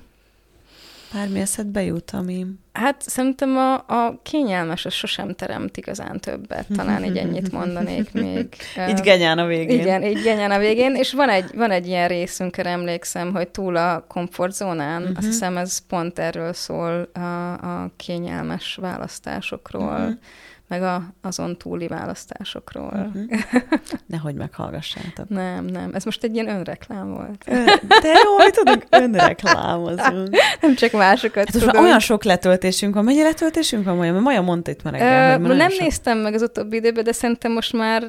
Bármi 1.12 1.40
eszedbe 1.40 1.82
jut, 1.82 2.10
ami... 2.10 2.46
Hát 2.80 3.02
szerintem 3.02 3.56
a, 3.56 3.74
a 3.74 4.20
kényelmes, 4.22 4.84
az 4.84 4.92
sosem 4.92 5.34
teremt 5.34 5.76
igazán 5.76 6.20
többet. 6.20 6.66
Talán 6.76 7.04
így 7.04 7.16
ennyit 7.16 7.52
mondanék 7.52 8.12
még. 8.12 8.46
így 8.90 9.00
genyán 9.00 9.38
a 9.38 9.46
végén. 9.46 9.80
Igen, 9.80 10.02
így 10.02 10.22
genyán 10.22 10.50
a 10.50 10.58
végén. 10.58 10.94
És 10.94 11.12
van 11.12 11.28
egy, 11.28 11.50
van 11.54 11.70
egy 11.70 11.86
ilyen 11.86 12.08
részünk, 12.08 12.56
emlékszem, 12.56 13.32
hogy 13.32 13.48
túl 13.48 13.76
a 13.76 14.04
komfortzónán, 14.08 15.02
uh-huh. 15.02 15.16
azt 15.16 15.26
hiszem 15.26 15.56
ez 15.56 15.78
pont 15.86 16.18
erről 16.18 16.52
szól 16.52 17.10
a, 17.12 17.52
a 17.52 17.90
kényelmes 17.96 18.78
választásokról. 18.80 19.82
Uh-huh 19.82 20.18
meg 20.70 20.82
a, 20.82 21.02
azon 21.22 21.56
túli 21.56 21.86
választásokról. 21.86 23.12
Uh-huh. 23.14 23.40
Nehogy 24.06 24.34
meghallgassátok. 24.34 25.28
nem, 25.28 25.64
nem. 25.64 25.90
Ez 25.94 26.04
most 26.04 26.24
egy 26.24 26.34
ilyen 26.34 26.48
önreklám 26.48 27.08
volt. 27.08 27.44
De 28.02 28.08
jó, 28.24 28.36
hogy 28.36 28.52
tudunk, 28.52 28.84
önreklámozunk. 28.90 30.28
nem 30.60 30.74
csak 30.74 30.92
másokat 30.92 31.50
hát 31.50 31.52
tudunk. 31.52 31.84
olyan 31.84 31.98
sok 31.98 32.24
letöltésünk 32.70 32.94
van. 32.94 33.04
Mennyi 33.04 33.22
letöltésünk 33.22 33.84
van 33.84 33.96
Maja? 33.96 34.12
Mert 34.12 34.24
Maja 34.24 34.40
mondta 34.40 34.70
itt 34.70 34.82
már 34.82 34.92
reggel, 34.92 35.40
hogy 35.40 35.56
Nem 35.56 35.70
sok... 35.70 35.80
néztem 35.80 36.18
meg 36.18 36.34
az 36.34 36.42
utóbbi 36.42 36.76
időben, 36.76 37.04
de 37.04 37.12
szerintem 37.12 37.52
most 37.52 37.72
már... 37.72 38.02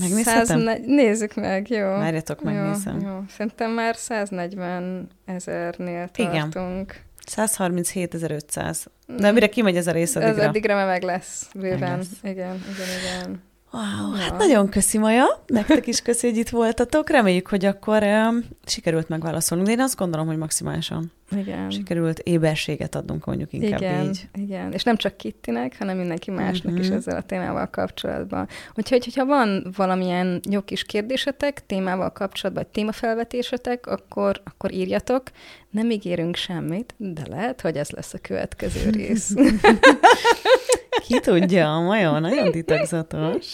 Megnézhetem? 0.00 0.60
100... 0.60 0.78
Nézzük 0.86 1.34
meg, 1.34 1.70
jó. 1.70 1.86
Várjatok, 1.86 2.42
megnézem. 2.42 3.00
Jó, 3.00 3.08
jó. 3.08 3.18
Szerintem 3.28 3.70
már 3.70 3.96
140 3.96 5.08
ezernél 5.24 6.08
tartunk. 6.12 6.32
Igen. 6.32 6.86
137.500. 7.30 8.84
De 9.06 9.32
mire 9.32 9.48
kimegy 9.48 9.76
ez 9.76 9.86
a 9.86 9.92
rész 9.92 10.16
addigra? 10.16 10.42
Ez 10.42 10.48
addigra 10.48 10.86
meg 10.86 11.02
lesz, 11.02 11.48
bőven. 11.54 11.78
Meg 11.78 11.96
lesz. 11.96 12.06
Igen, 12.22 12.34
igen, 12.74 12.86
igen. 13.02 13.42
Wow, 13.74 14.14
ja. 14.14 14.20
hát 14.20 14.38
nagyon 14.38 14.68
köszi, 14.68 14.98
Maja. 14.98 15.24
Nektek 15.46 15.86
is 15.86 16.00
köszi, 16.00 16.28
hogy 16.28 16.36
itt 16.36 16.48
voltatok. 16.48 17.10
Reméljük, 17.10 17.48
hogy 17.48 17.64
akkor 17.64 18.02
um, 18.02 18.44
sikerült 18.64 19.08
megválaszolnunk. 19.08 19.68
De 19.68 19.74
én 19.76 19.82
azt 19.82 19.96
gondolom, 19.96 20.26
hogy 20.26 20.36
maximálisan 20.36 21.12
igen. 21.36 21.70
sikerült 21.70 22.18
éberséget 22.18 22.94
adnunk, 22.94 23.24
mondjuk 23.24 23.52
inkább 23.52 23.80
igen, 23.80 24.04
így. 24.04 24.28
Igen, 24.34 24.72
és 24.72 24.82
nem 24.82 24.96
csak 24.96 25.16
Kittinek, 25.16 25.78
hanem 25.78 25.96
mindenki 25.96 26.30
másnak 26.30 26.72
uh-huh. 26.72 26.80
is 26.80 26.88
mhm. 26.88 26.96
ezzel 26.96 27.16
a 27.16 27.22
témával 27.22 27.70
kapcsolatban. 27.70 28.48
Úgyhogy, 28.74 29.04
hogyha 29.04 29.24
van 29.24 29.72
valamilyen 29.76 30.40
jó 30.50 30.60
kis 30.60 30.84
kérdésetek 30.84 31.66
témával 31.66 32.12
kapcsolatban, 32.12 32.62
vagy 32.62 32.72
témafelvetésetek, 32.72 33.86
akkor, 33.86 34.40
akkor 34.44 34.72
írjatok. 34.72 35.22
Nem 35.70 35.90
ígérünk 35.90 36.36
semmit, 36.36 36.94
de 36.96 37.22
lehet, 37.28 37.60
hogy 37.60 37.76
ez 37.76 37.90
lesz 37.90 38.14
a 38.14 38.18
következő 38.18 38.90
rész. 38.90 39.34
Ki 41.06 41.20
tudja, 41.20 41.78
majon, 41.78 42.20
nagyon 42.20 42.50
titokzatos. 42.50 43.46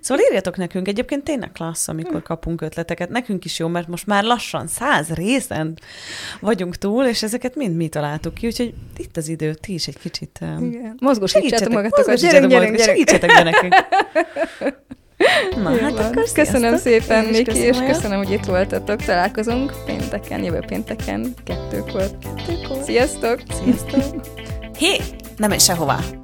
Szóval 0.00 0.24
írjatok 0.28 0.56
nekünk, 0.56 0.88
egyébként 0.88 1.24
tényleg 1.24 1.52
klassz, 1.52 1.88
amikor 1.88 2.22
kapunk 2.22 2.60
ötleteket. 2.60 3.08
Nekünk 3.08 3.44
is 3.44 3.58
jó, 3.58 3.68
mert 3.68 3.88
most 3.88 4.06
már 4.06 4.24
lassan 4.24 4.66
száz 4.66 5.08
részen 5.08 5.78
vagyunk 6.40 6.76
túl, 6.76 7.04
és 7.04 7.22
ezeket 7.22 7.54
mind 7.54 7.76
mi 7.76 7.88
találtuk 7.88 8.34
ki, 8.34 8.46
úgyhogy 8.46 8.74
itt 8.96 9.16
az 9.16 9.28
idő, 9.28 9.54
ti 9.54 9.72
is 9.72 9.86
egy 9.86 9.98
kicsit... 9.98 10.38
Igen. 10.60 10.96
Mozgósítsátok 11.00 11.72
magatokat, 11.72 12.20
gyerünk, 12.20 12.50
gyerünk, 12.50 12.76
gyerünk. 12.76 12.78
Segítsetek 12.78 13.34
be 13.34 13.42
nekünk. 13.42 13.74
Na, 15.62 15.70
Jó, 15.70 15.78
hát 15.78 15.98
akkor 15.98 16.24
Köszönöm 16.34 16.76
szépen, 16.76 17.24
Miki, 17.24 17.58
és 17.58 17.78
köszönöm, 17.86 18.16
hogy 18.16 18.30
itt 18.30 18.44
voltatok. 18.44 19.02
Találkozunk 19.02 19.72
pénteken, 19.86 20.42
jövő 20.42 20.60
pénteken, 20.66 21.34
kettőkor. 21.44 22.10
Kettőkor. 22.18 22.82
Sziasztok! 22.82 23.40
Sziasztok! 23.64 24.20
Hé, 24.78 24.96
nem 25.36 25.48
menj 25.48 25.60
sehová! 25.60 26.23